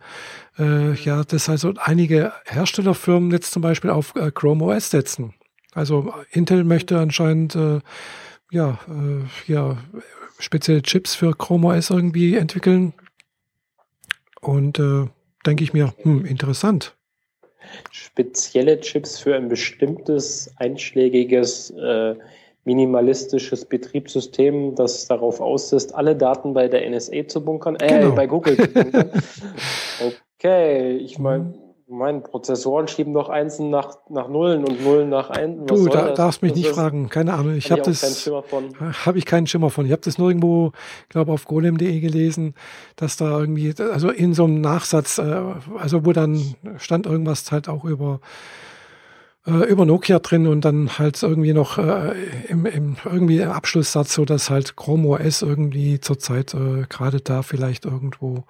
[0.58, 5.34] äh, ja, dass also einige Herstellerfirmen jetzt zum Beispiel auf äh, Chrome OS setzen.
[5.74, 7.80] Also Intel möchte anscheinend äh,
[8.52, 9.78] ja, äh, ja
[10.39, 12.93] spezielle Chips für Chrome OS irgendwie entwickeln.
[14.41, 15.06] Und äh,
[15.45, 16.97] denke ich mir, hm, interessant.
[17.91, 22.15] Spezielle Chips für ein bestimmtes einschlägiges, äh,
[22.65, 28.15] minimalistisches Betriebssystem, das darauf aus ist, alle Daten bei der NSA zu bunkern, äh, Genau.
[28.15, 29.11] bei Google zu bunkern.
[30.39, 31.53] Okay, ich meine,
[31.89, 35.69] meine Prozessoren schieben doch Einsen nach, nach Nullen und Nullen nach Einsen.
[35.69, 36.17] Was Du, da das?
[36.17, 37.55] darfst mich Das nicht fragen, keine Ahnung.
[37.55, 38.75] Ich hab habe das, Schimmer von.
[39.05, 39.85] habe ich keinen Schimmer von.
[39.85, 40.73] Ich habe das nur irgendwo,
[41.09, 42.55] glaube auf golem.de gelesen,
[42.97, 45.41] dass da irgendwie, also in so einem Nachsatz, äh,
[45.77, 48.19] also wo dann stand irgendwas halt auch über
[49.45, 52.13] äh, über Nokia drin und dann halt irgendwie noch äh,
[52.49, 57.43] im, im irgendwie im Abschlusssatz so, dass halt Chrome OS irgendwie zurzeit äh, gerade da
[57.43, 58.43] vielleicht irgendwo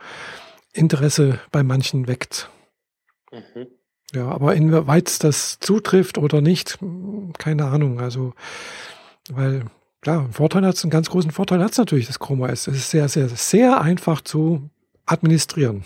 [0.73, 2.49] Interesse bei manchen weckt.
[3.55, 3.67] Mhm.
[4.13, 6.79] Ja, aber inwieweit das zutrifft oder nicht,
[7.37, 7.99] keine Ahnung.
[7.99, 8.33] Also,
[9.29, 9.65] weil,
[10.01, 12.67] klar, einen Vorteil hat's, einen ganz großen Vorteil hat's natürlich, das Chrome OS.
[12.67, 14.69] Es ist sehr, sehr, sehr einfach zu
[15.05, 15.83] administrieren.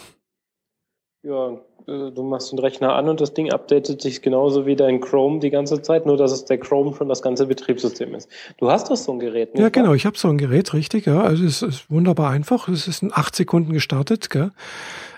[1.23, 5.01] Ja, äh, du machst den Rechner an und das Ding updatet sich genauso wie dein
[5.01, 8.29] Chrome die ganze Zeit, nur dass es der Chrome schon das ganze Betriebssystem ist.
[8.57, 9.93] Du hast doch so ein Gerät, nicht Ja, genau.
[9.93, 11.05] Ich habe so ein Gerät, richtig.
[11.05, 12.67] Ja, also es ist wunderbar einfach.
[12.67, 14.29] Es ist in acht Sekunden gestartet.
[14.29, 14.51] Gell?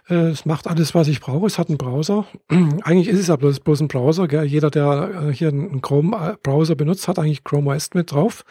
[0.09, 1.45] Äh, Es macht alles, was ich brauche.
[1.45, 2.25] Es hat einen Browser.
[2.83, 4.27] eigentlich ist es ja bloß, bloß ein Browser.
[4.27, 4.43] Gell?
[4.45, 8.43] Jeder, der äh, hier einen Chrome-Browser benutzt, hat eigentlich Chrome OS mit drauf.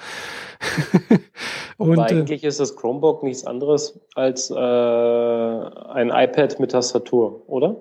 [1.78, 7.42] Und Aber äh, eigentlich ist das Chromebook nichts anderes als äh, ein iPad mit Tastatur,
[7.48, 7.76] oder?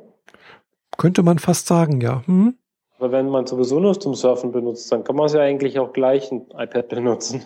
[0.98, 2.22] könnte man fast sagen, ja.
[2.28, 2.56] Hm?
[3.00, 5.94] Aber wenn man sowieso nur zum Surfen benutzt, dann kann man es ja eigentlich auch
[5.94, 7.42] gleich ein iPad benutzen.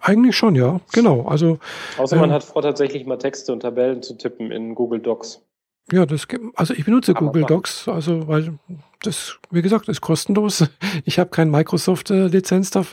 [0.00, 0.80] Eigentlich schon, ja.
[0.94, 1.26] Genau.
[1.26, 1.58] Also
[1.98, 2.34] Außer man Ähm.
[2.34, 5.44] hat vor, tatsächlich mal Texte und Tabellen zu tippen in Google Docs.
[5.90, 7.44] Ja, das, also ich benutze Aber Google?
[7.44, 8.58] Docs, also weil
[9.02, 10.66] das, wie gesagt, ist kostenlos.
[11.04, 12.84] Ich habe kein Microsoft-Lizenz, da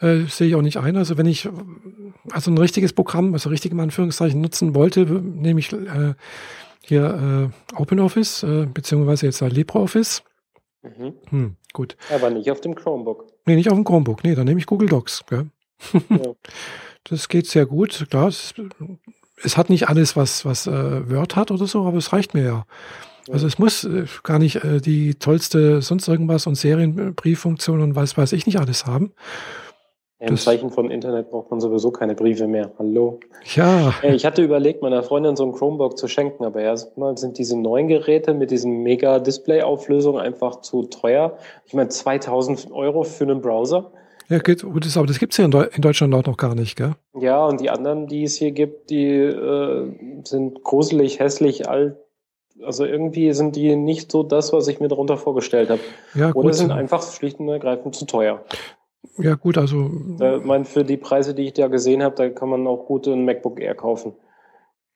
[0.00, 0.96] äh, sehe ich auch nicht ein.
[0.96, 1.48] Also wenn ich
[2.30, 6.14] also ein richtiges Programm, also richtig im Anführungszeichen nutzen wollte, nehme ich äh,
[6.80, 10.22] hier äh, OpenOffice, äh, beziehungsweise jetzt halt LibreOffice.
[10.82, 11.14] Mhm.
[11.30, 11.56] Hm.
[11.72, 11.96] gut.
[12.12, 13.26] Aber nicht auf dem Chromebook.
[13.46, 14.22] Nee, nicht auf dem Chromebook.
[14.22, 15.24] Nee, dann nehme ich Google Docs.
[15.26, 15.46] Gell?
[15.92, 16.18] Ja.
[17.06, 18.06] Das geht sehr gut.
[18.08, 18.54] Klar, es,
[19.42, 22.44] es hat nicht alles, was, was äh, Word hat oder so, aber es reicht mir
[22.44, 22.66] ja.
[23.30, 28.16] Also es muss äh, gar nicht äh, die tollste sonst irgendwas und Serienbrieffunktion und was
[28.16, 29.12] weiß ich nicht alles haben.
[30.20, 32.70] Im Zeichen von Internet braucht man sowieso keine Briefe mehr.
[32.78, 33.20] Hallo.
[33.54, 33.92] Ja.
[34.02, 37.88] Ich hatte überlegt, meiner Freundin so ein Chromebook zu schenken, aber erstmal sind diese neuen
[37.88, 41.36] Geräte mit diesen mega Display-Auflösungen einfach zu teuer.
[41.66, 43.92] Ich meine, 2000 Euro für einen Browser.
[44.28, 46.94] Ja, gut, aber das gibt's ja in, Deutschland auch noch gar nicht, gell?
[47.18, 51.96] Ja, und die anderen, die es hier gibt, die äh, sind gruselig, hässlich, alt.
[52.62, 55.80] Also irgendwie sind die nicht so das, was ich mir darunter vorgestellt habe.
[56.14, 56.54] Ja, Oder gut.
[56.54, 58.44] sind einfach schlicht und ergreifend zu teuer.
[59.18, 59.90] Ja, gut, also.
[60.18, 63.06] Ich meine, für die Preise, die ich da gesehen habe, da kann man auch gut
[63.06, 64.14] ein MacBook Air kaufen.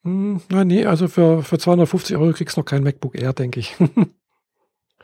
[0.05, 3.61] Hm, nein, nee, also für, für 250 Euro kriegst du noch kein MacBook Air, denke
[3.61, 3.76] ich.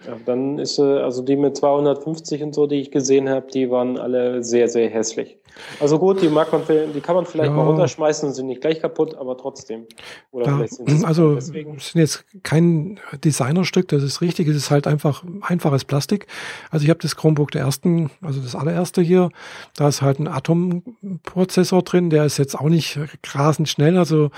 [0.07, 3.71] Ja, dann ist äh, also die mit 250 und so, die ich gesehen habe, die
[3.71, 5.39] waren alle sehr, sehr hässlich.
[5.81, 7.57] Also gut, die mag man, die kann man vielleicht ja.
[7.57, 9.87] mal runterschmeißen und sind nicht gleich kaputt, aber trotzdem.
[10.33, 11.79] Oder da, sind also deswegen.
[11.79, 16.27] sind jetzt kein Designerstück, das ist richtig, es ist halt einfach einfaches Plastik.
[16.71, 19.31] Also ich habe das Chromebook der ersten, also das allererste hier,
[19.77, 22.99] da ist halt ein Atom-Prozessor drin, der ist jetzt auch nicht
[23.33, 24.31] rasend schnell, also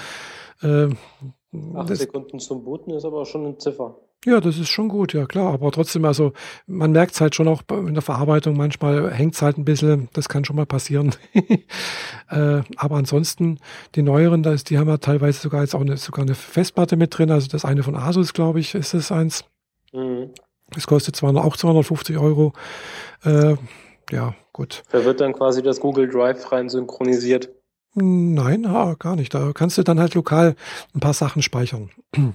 [0.63, 0.89] äh,
[1.75, 3.97] Acht Sekunden zum Booten ist aber schon eine Ziffer.
[4.25, 5.53] Ja, das ist schon gut, ja klar.
[5.53, 6.33] Aber trotzdem, also
[6.67, 10.09] man merkt es halt schon auch in der Verarbeitung, manchmal hängt es halt ein bisschen,
[10.15, 11.15] das kann schon mal passieren.
[12.31, 13.59] äh, aber ansonsten,
[13.95, 16.97] die neueren, da ist, die haben ja teilweise sogar jetzt auch eine, sogar eine Festplatte
[16.97, 17.31] mit drin.
[17.31, 19.45] Also das eine von Asus, glaube ich, ist das eins.
[19.93, 20.31] Mhm.
[20.71, 22.53] Das kostet zwar auch 250 Euro.
[23.25, 23.55] Äh,
[24.11, 24.83] ja, gut.
[24.91, 27.51] Da wird dann quasi das Google Drive rein synchronisiert.
[27.95, 28.63] Nein,
[28.99, 29.33] gar nicht.
[29.33, 30.55] Da kannst du dann halt lokal
[30.95, 31.91] ein paar Sachen speichern.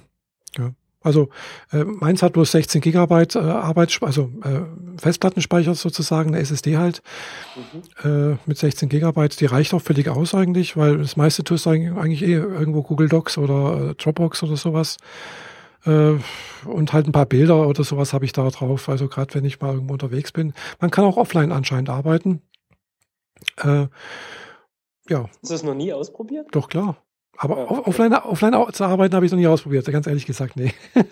[0.58, 0.72] ja.
[1.02, 1.28] Also
[1.72, 4.60] äh, meins hat bloß 16 Gigabyte äh, Arbeit, also äh,
[4.98, 7.02] Festplattenspeicher sozusagen, eine SSD halt
[8.02, 8.32] mhm.
[8.32, 9.40] äh, mit 16 Gigabyte.
[9.40, 13.08] Die reicht auch völlig aus eigentlich, weil das meiste tust du eigentlich eh irgendwo Google
[13.08, 14.98] Docs oder äh, Dropbox oder sowas.
[15.84, 16.14] Äh,
[16.64, 18.88] und halt ein paar Bilder oder sowas habe ich da drauf.
[18.88, 20.54] Also gerade wenn ich mal irgendwo unterwegs bin.
[20.80, 22.42] Man kann auch offline anscheinend arbeiten.
[23.58, 23.86] Äh,
[25.08, 25.24] ja.
[25.24, 26.46] Hast du das noch nie ausprobiert?
[26.52, 26.96] Doch, klar.
[27.38, 30.72] Aber offline, offline zu arbeiten habe ich noch nie ausprobiert, ganz ehrlich gesagt, nee.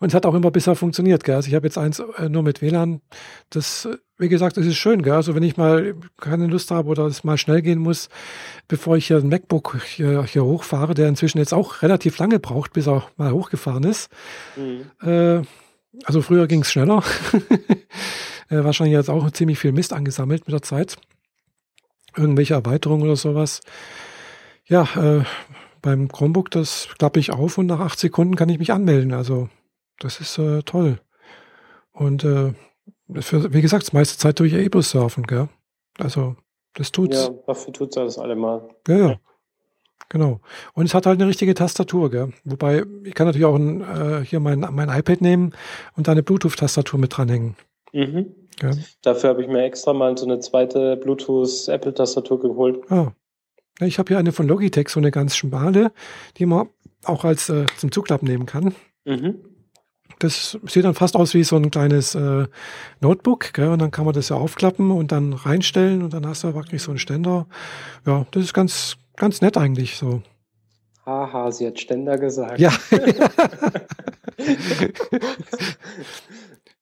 [0.00, 1.36] und es hat auch immer besser funktioniert, gell?
[1.36, 3.00] Also ich habe jetzt eins äh, nur mit WLAN.
[3.50, 3.88] Das,
[4.18, 5.12] wie gesagt, das ist schön, gell?
[5.12, 8.08] Also wenn ich mal keine Lust habe oder es mal schnell gehen muss,
[8.66, 12.72] bevor ich hier ein MacBook hier, hier hochfahre, der inzwischen jetzt auch relativ lange braucht,
[12.72, 14.10] bis er mal hochgefahren ist.
[14.56, 14.90] Mhm.
[15.06, 15.42] Äh,
[16.04, 17.02] also früher ging es schneller.
[18.48, 20.96] äh, wahrscheinlich jetzt auch ziemlich viel Mist angesammelt mit der Zeit.
[22.16, 23.60] Irgendwelche Erweiterungen oder sowas.
[24.68, 25.24] Ja, äh,
[25.82, 29.12] beim Chromebook, das klappe ich auf und nach acht Sekunden kann ich mich anmelden.
[29.12, 29.48] Also
[30.00, 30.98] das ist äh, toll.
[31.92, 32.52] Und äh,
[33.20, 35.48] für, wie gesagt, das meiste Zeit tue ich eh bloß surfen, gell?
[35.98, 36.36] Also
[36.74, 37.16] das tut's.
[37.16, 38.68] Ja, dafür tut's alles allemal.
[38.88, 39.20] Ja, ja.
[40.08, 40.40] Genau.
[40.74, 42.32] Und es hat halt eine richtige Tastatur, gell?
[42.44, 45.52] Wobei, ich kann natürlich auch ein, äh, hier mein, mein iPad nehmen
[45.96, 47.56] und da eine Bluetooth-Tastatur mit dranhängen.
[47.92, 48.34] Mhm.
[48.60, 48.70] Ja.
[49.02, 52.90] Dafür habe ich mir extra mal so eine zweite Bluetooth-Apple-Tastatur geholt.
[52.90, 53.12] Ah,
[53.80, 55.92] ich habe hier eine von Logitech, so eine ganz schmale,
[56.38, 56.68] die man
[57.04, 58.74] auch als äh, zum Zuklappen nehmen kann.
[59.04, 59.36] Mhm.
[60.18, 62.46] Das sieht dann fast aus wie so ein kleines äh,
[63.00, 63.68] Notebook, gell?
[63.68, 66.82] und dann kann man das ja aufklappen und dann reinstellen und dann hast du wirklich
[66.82, 67.46] so einen Ständer.
[68.06, 70.22] Ja, das ist ganz, ganz nett eigentlich so.
[71.04, 72.58] Haha, sie hat Ständer gesagt.
[72.58, 72.72] Ja.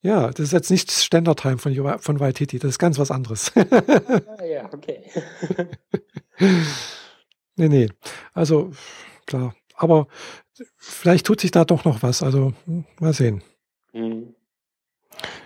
[0.02, 3.50] ja, das ist jetzt nicht Ständertime von, von Waititi, das ist ganz was anderes.
[3.56, 5.02] ah, ja, okay.
[6.38, 7.88] nee, nee.
[8.32, 8.70] Also,
[9.26, 9.54] klar.
[9.76, 10.06] Aber
[10.76, 12.22] vielleicht tut sich da doch noch was.
[12.22, 12.52] Also,
[13.00, 13.42] mal sehen.
[13.92, 14.34] Mhm.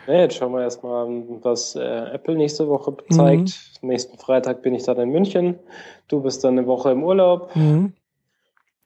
[0.06, 1.06] Ja, jetzt schauen wir erstmal,
[1.42, 3.80] was äh, Apple nächste Woche zeigt.
[3.82, 3.88] Mhm.
[3.88, 5.58] Nächsten Freitag bin ich dann in München.
[6.08, 7.54] Du bist dann eine Woche im Urlaub.
[7.54, 7.92] Mhm.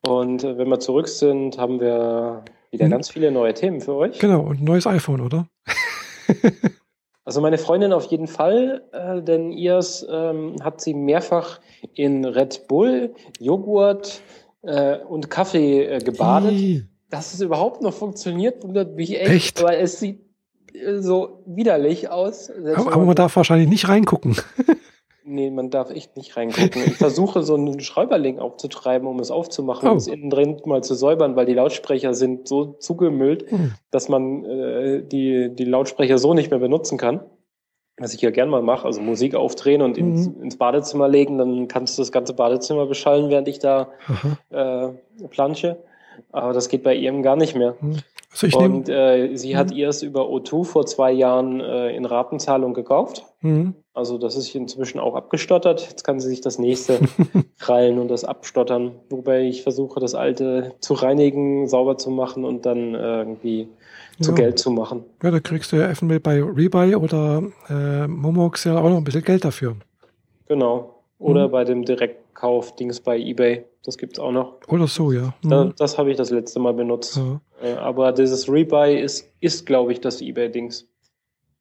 [0.00, 2.90] Und äh, wenn wir zurück sind, haben wir wieder mhm.
[2.90, 4.18] ganz viele neue Themen für euch.
[4.18, 5.46] Genau, und ein neues iPhone, oder?
[7.24, 11.60] Also meine Freundin auf jeden Fall, äh, denn ihrs ähm, hat sie mehrfach
[11.94, 14.22] in Red Bull, Joghurt
[14.62, 16.52] äh, und Kaffee äh, gebadet.
[16.52, 16.84] Ii.
[17.10, 19.62] Dass es überhaupt noch funktioniert, wundert mich echt, echt?
[19.62, 20.20] weil es sieht
[20.74, 22.50] äh, so widerlich aus.
[22.50, 24.36] Aber, aber man darf wahrscheinlich nicht reingucken.
[25.24, 26.82] Nee, man darf echt nicht reingucken.
[26.84, 29.92] Ich versuche so einen Schräuberling aufzutreiben, um es aufzumachen, oh.
[29.92, 33.72] um es innen drin mal zu säubern, weil die Lautsprecher sind so zugemüllt, hm.
[33.90, 37.20] dass man äh, die, die Lautsprecher so nicht mehr benutzen kann.
[37.98, 40.42] Was ich ja gern mal mache, also Musik aufdrehen und ins, mhm.
[40.44, 43.90] ins Badezimmer legen, dann kannst du das ganze Badezimmer beschallen, während ich da
[44.50, 44.88] äh,
[45.28, 45.76] plansche.
[46.32, 47.76] Aber das geht bei ihm gar nicht mehr.
[48.40, 52.72] Also Und äh, sie hat ihr es über O2 vor zwei Jahren äh, in Ratenzahlung
[52.72, 53.24] gekauft.
[53.42, 53.74] Mhm.
[53.92, 55.86] Also das ist inzwischen auch abgestottert.
[55.88, 56.98] Jetzt kann sie sich das nächste
[57.58, 58.92] krallen und das abstottern.
[59.10, 63.68] Wobei ich versuche, das alte zu reinigen, sauber zu machen und dann äh, irgendwie
[64.20, 64.36] zu Ja.
[64.36, 65.04] Geld zu machen.
[65.22, 69.04] Ja, da kriegst du ja eventuell bei Rebuy oder äh, Momox ja auch noch ein
[69.04, 69.76] bisschen Geld dafür.
[70.48, 70.94] Genau.
[71.18, 71.52] Oder Mhm.
[71.52, 73.64] bei dem Direktkauf-Dings bei eBay.
[73.84, 74.58] Das gibt's auch noch.
[74.68, 75.34] Oder so, ja.
[75.42, 75.74] Da, Mhm.
[75.76, 77.16] das habe ich das letzte Mal benutzt.
[77.16, 77.40] ja.
[77.62, 80.86] Äh, aber dieses Rebuy ist, ist glaube ich, das eBay-Dings.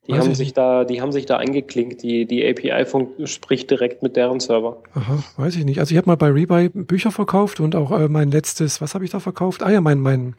[0.08, 0.56] Die Weiß haben ich sich nicht.
[0.58, 2.02] da, die haben sich da eingeklinkt.
[2.02, 2.84] Die, die API
[3.26, 4.82] spricht direkt mit deren Server.
[4.94, 5.78] Aha, weiß ich nicht.
[5.78, 9.04] Also ich habe mal bei Rebuy Bücher verkauft und auch äh, mein letztes, was habe
[9.04, 9.62] ich da verkauft?
[9.62, 10.34] Ah ja, mein, mein,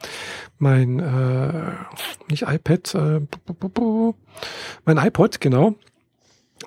[0.58, 1.70] mein, äh,
[2.28, 3.20] nicht iPad, äh,
[4.84, 5.74] mein iPod, genau.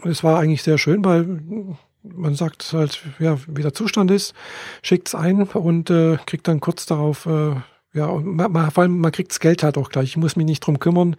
[0.03, 1.41] Es war eigentlich sehr schön, weil
[2.15, 4.33] man sagt halt, ja, wie der Zustand ist,
[4.81, 7.55] schickt's ein und äh, kriegt dann kurz darauf, äh,
[7.93, 10.09] ja, und man, man, vor allem man kriegt's Geld halt auch gleich.
[10.09, 11.15] Ich muss mich nicht drum kümmern,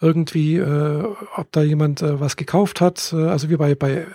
[0.00, 1.04] irgendwie, äh,
[1.36, 3.12] ob da jemand äh, was gekauft hat.
[3.12, 4.06] Äh, also wie bei, bei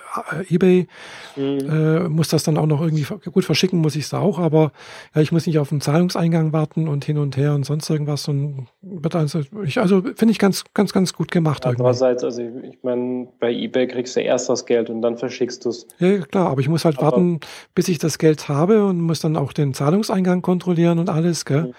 [0.48, 0.88] äh, eBay
[1.36, 1.60] Mhm.
[1.70, 4.72] äh, muss das dann auch noch irgendwie, gut verschicken muss ich es auch, aber
[5.16, 8.28] ja, ich muss nicht auf den Zahlungseingang warten und hin und her und sonst irgendwas
[8.28, 11.82] und wird also, ich, also finde ich ganz, ganz, ganz gut gemacht irgendwie.
[11.82, 15.70] Andererseits, also ich meine, bei eBay kriegst du erst das Geld und dann verschickst du
[15.70, 15.88] es.
[16.00, 17.40] Ja, ja, klar, aber ich muss halt Aber- warten,
[17.76, 21.68] bis ich das Geld habe und muss dann auch den Zahlungseingang kontrollieren und alles, gell?
[21.68, 21.74] Mhm.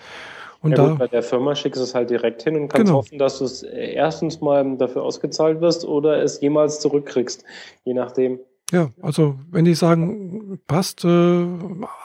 [0.62, 2.86] Und Ja da, gut, bei der Firma schickst du es halt direkt hin und kannst
[2.86, 2.98] Genau.
[2.98, 7.44] hoffen, dass du es äh, erstens mal dafür ausgezahlt wirst oder es jemals zurückkriegst.
[7.84, 8.40] Je nachdem.
[8.72, 11.46] ja, also wenn die sagen, passt, äh,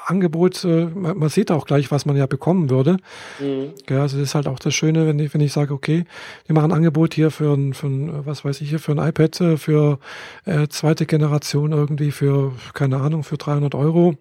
[0.08, 2.98] Angebot, äh, man, man sieht auch gleich, was man ja bekommen würde.
[3.40, 3.74] Mhm.
[3.90, 6.06] Ja, also das ist halt auch das Schöne, wenn ich, wenn ich sage, okay,
[6.46, 8.94] wir machen ein Angebot hier für ein, für ein, äh, was weiß ich hier, für
[8.94, 10.00] ein iPad, äh, für
[10.46, 14.16] äh, zweite Generation irgendwie für, keine Ahnung, für 300 Euro.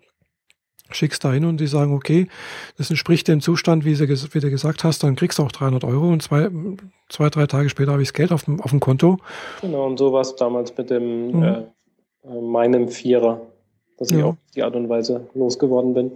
[0.90, 2.28] Schickst da hin und die sagen, okay,
[2.76, 5.82] das entspricht dem Zustand, wie, sie, wie du gesagt hast, dann kriegst du auch 300
[5.84, 6.50] Euro und zwei,
[7.08, 9.16] zwei drei Tage später habe ich das Geld auf dem, auf dem Konto.
[9.62, 11.42] Genau, und so war es damals mit dem Mhm.
[11.42, 11.62] äh,
[12.28, 13.40] äh, meinem Vierer,
[13.96, 14.26] dass ich Ja.
[14.26, 16.12] auf die Art und Weise losgeworden bin.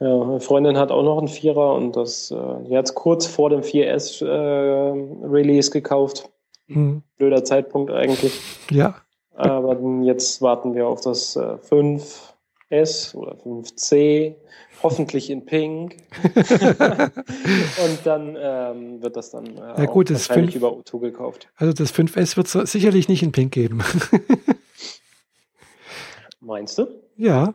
[0.00, 2.34] Ja, eine Freundin hat auch noch einen Vierer und das, äh,
[2.68, 6.28] die hat es kurz vor dem 4S äh, Release gekauft.
[6.68, 8.40] Hm, Blöder Zeitpunkt eigentlich.
[8.70, 8.96] ja,
[9.34, 11.58] Aber jetzt warten wir auf das äh,
[12.70, 14.34] 5S oder 5C,
[14.82, 15.96] hoffentlich in Pink.
[16.24, 21.48] Und dann ähm, wird das dann äh, Ja, gut, das wahrscheinlich 5 über O2 gekauft.
[21.56, 23.82] also das 5S wird es sicherlich nicht in Pink geben.
[26.40, 26.86] Meinst du?
[27.16, 27.54] ja.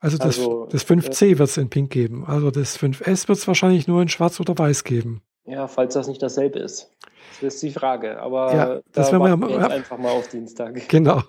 [0.00, 2.24] Also das, Also, das 5C wird es in Pink geben.
[2.24, 5.22] Also das 5S wird es wahrscheinlich nur in Schwarz oder Weiß geben.
[5.44, 6.92] Ja, falls das nicht dasselbe ist.
[7.40, 8.20] Das ist die Frage.
[8.20, 10.88] Aber Ja, da das werden wir wir einfach mal auf Dienstag.
[10.88, 11.20] Genau.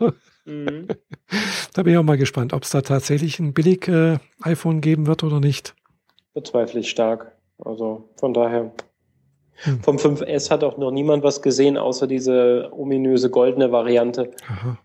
[0.49, 0.87] Mhm.
[1.73, 5.05] Da bin ich auch mal gespannt, ob es da tatsächlich ein billig äh, iPhone geben
[5.05, 5.75] wird oder nicht.
[6.33, 7.31] Bezweifle ich stark.
[7.63, 8.71] Also von daher.
[9.61, 9.79] Hm.
[9.81, 14.31] Vom 5S hat auch noch niemand was gesehen, außer diese ominöse goldene Variante.
[14.47, 14.77] Aha.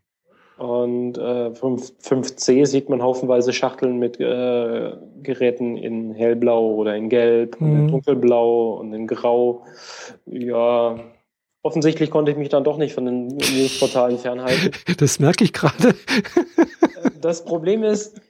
[0.59, 4.93] Und äh, 5, 5C sieht man haufenweise Schachteln mit äh,
[5.23, 7.89] Geräten in hellblau oder in gelb und in Mhm.
[7.91, 9.65] dunkelblau und in grau.
[10.27, 10.97] Ja,
[11.65, 14.71] offensichtlich konnte ich mich dann doch nicht von den Newsportalen fernhalten.
[14.99, 15.95] Das merke ich gerade.
[17.21, 18.21] Das Problem ist,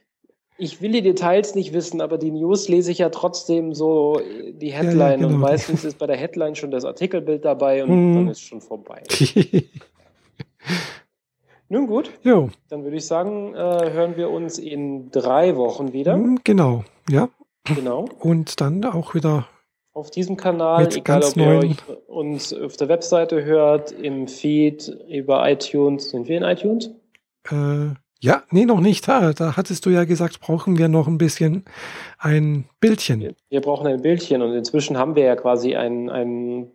[0.57, 4.53] ich will die Details nicht wissen, aber die News lese ich ja trotzdem so äh,
[4.53, 5.33] die ja, Headline genau.
[5.33, 8.15] und meistens ist bei der Headline schon das Artikelbild dabei und Mhm.
[8.15, 9.03] dann ist schon vorbei.
[11.67, 13.57] Nun gut, jo, dann würde ich sagen, äh,
[13.91, 16.13] hören wir uns in drei Wochen wieder.
[16.13, 16.83] hm, genau.
[17.09, 17.29] Ja.
[17.65, 18.05] Genau.
[18.19, 19.47] Und dann auch wieder,
[19.95, 21.77] Auf diesem Kanal, Mit egal ob ihr euch
[22.07, 26.09] uns auf der Webseite hört, im Feed, über iTunes.
[26.09, 26.91] Sind wir in iTunes?
[27.49, 29.07] äh, ja, nee, noch nicht.
[29.07, 31.63] Da, da hattest du ja gesagt, brauchen wir noch ein bisschen
[32.17, 33.21] ein Bildchen.
[33.21, 36.71] Wir, wir brauchen ein Bildchen und inzwischen haben wir ja quasi ein, ein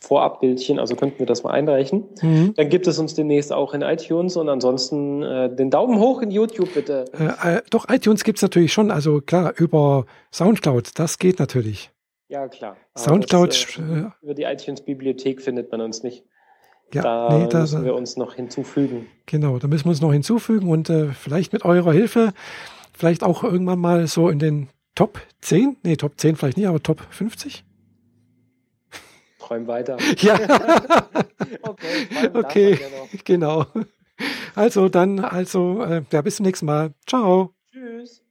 [0.00, 2.04] Vorabbildchen, also könnten wir das mal einreichen.
[2.22, 2.54] Mhm.
[2.56, 6.30] Dann gibt es uns demnächst auch in iTunes und ansonsten äh, den Daumen hoch in
[6.30, 7.04] YouTube bitte.
[7.12, 8.90] Äh, äh, doch, iTunes gibt's natürlich schon.
[8.90, 11.91] Also klar, über Soundcloud, das geht natürlich.
[12.32, 12.78] Ja, klar.
[12.94, 16.24] Aber Soundcloud, das, äh, äh, über die iTunes-Bibliothek findet man uns nicht.
[16.94, 19.06] Ja, da nee, da, müssen wir uns noch hinzufügen.
[19.26, 22.32] genau, da müssen wir uns noch hinzufügen und äh, vielleicht mit eurer Hilfe,
[22.94, 26.82] vielleicht auch irgendwann mal so in den Top 10, nee, Top 10 vielleicht nicht, aber
[26.82, 27.64] Top 50?
[29.38, 29.98] Träum weiter.
[30.20, 30.38] Ja,
[31.62, 32.78] Okay, Okay.
[33.24, 33.66] genau.
[34.54, 36.94] Also dann, also, äh, ja, bis zum nächsten Mal.
[37.06, 37.54] Ciao.
[37.70, 38.21] Tschüss.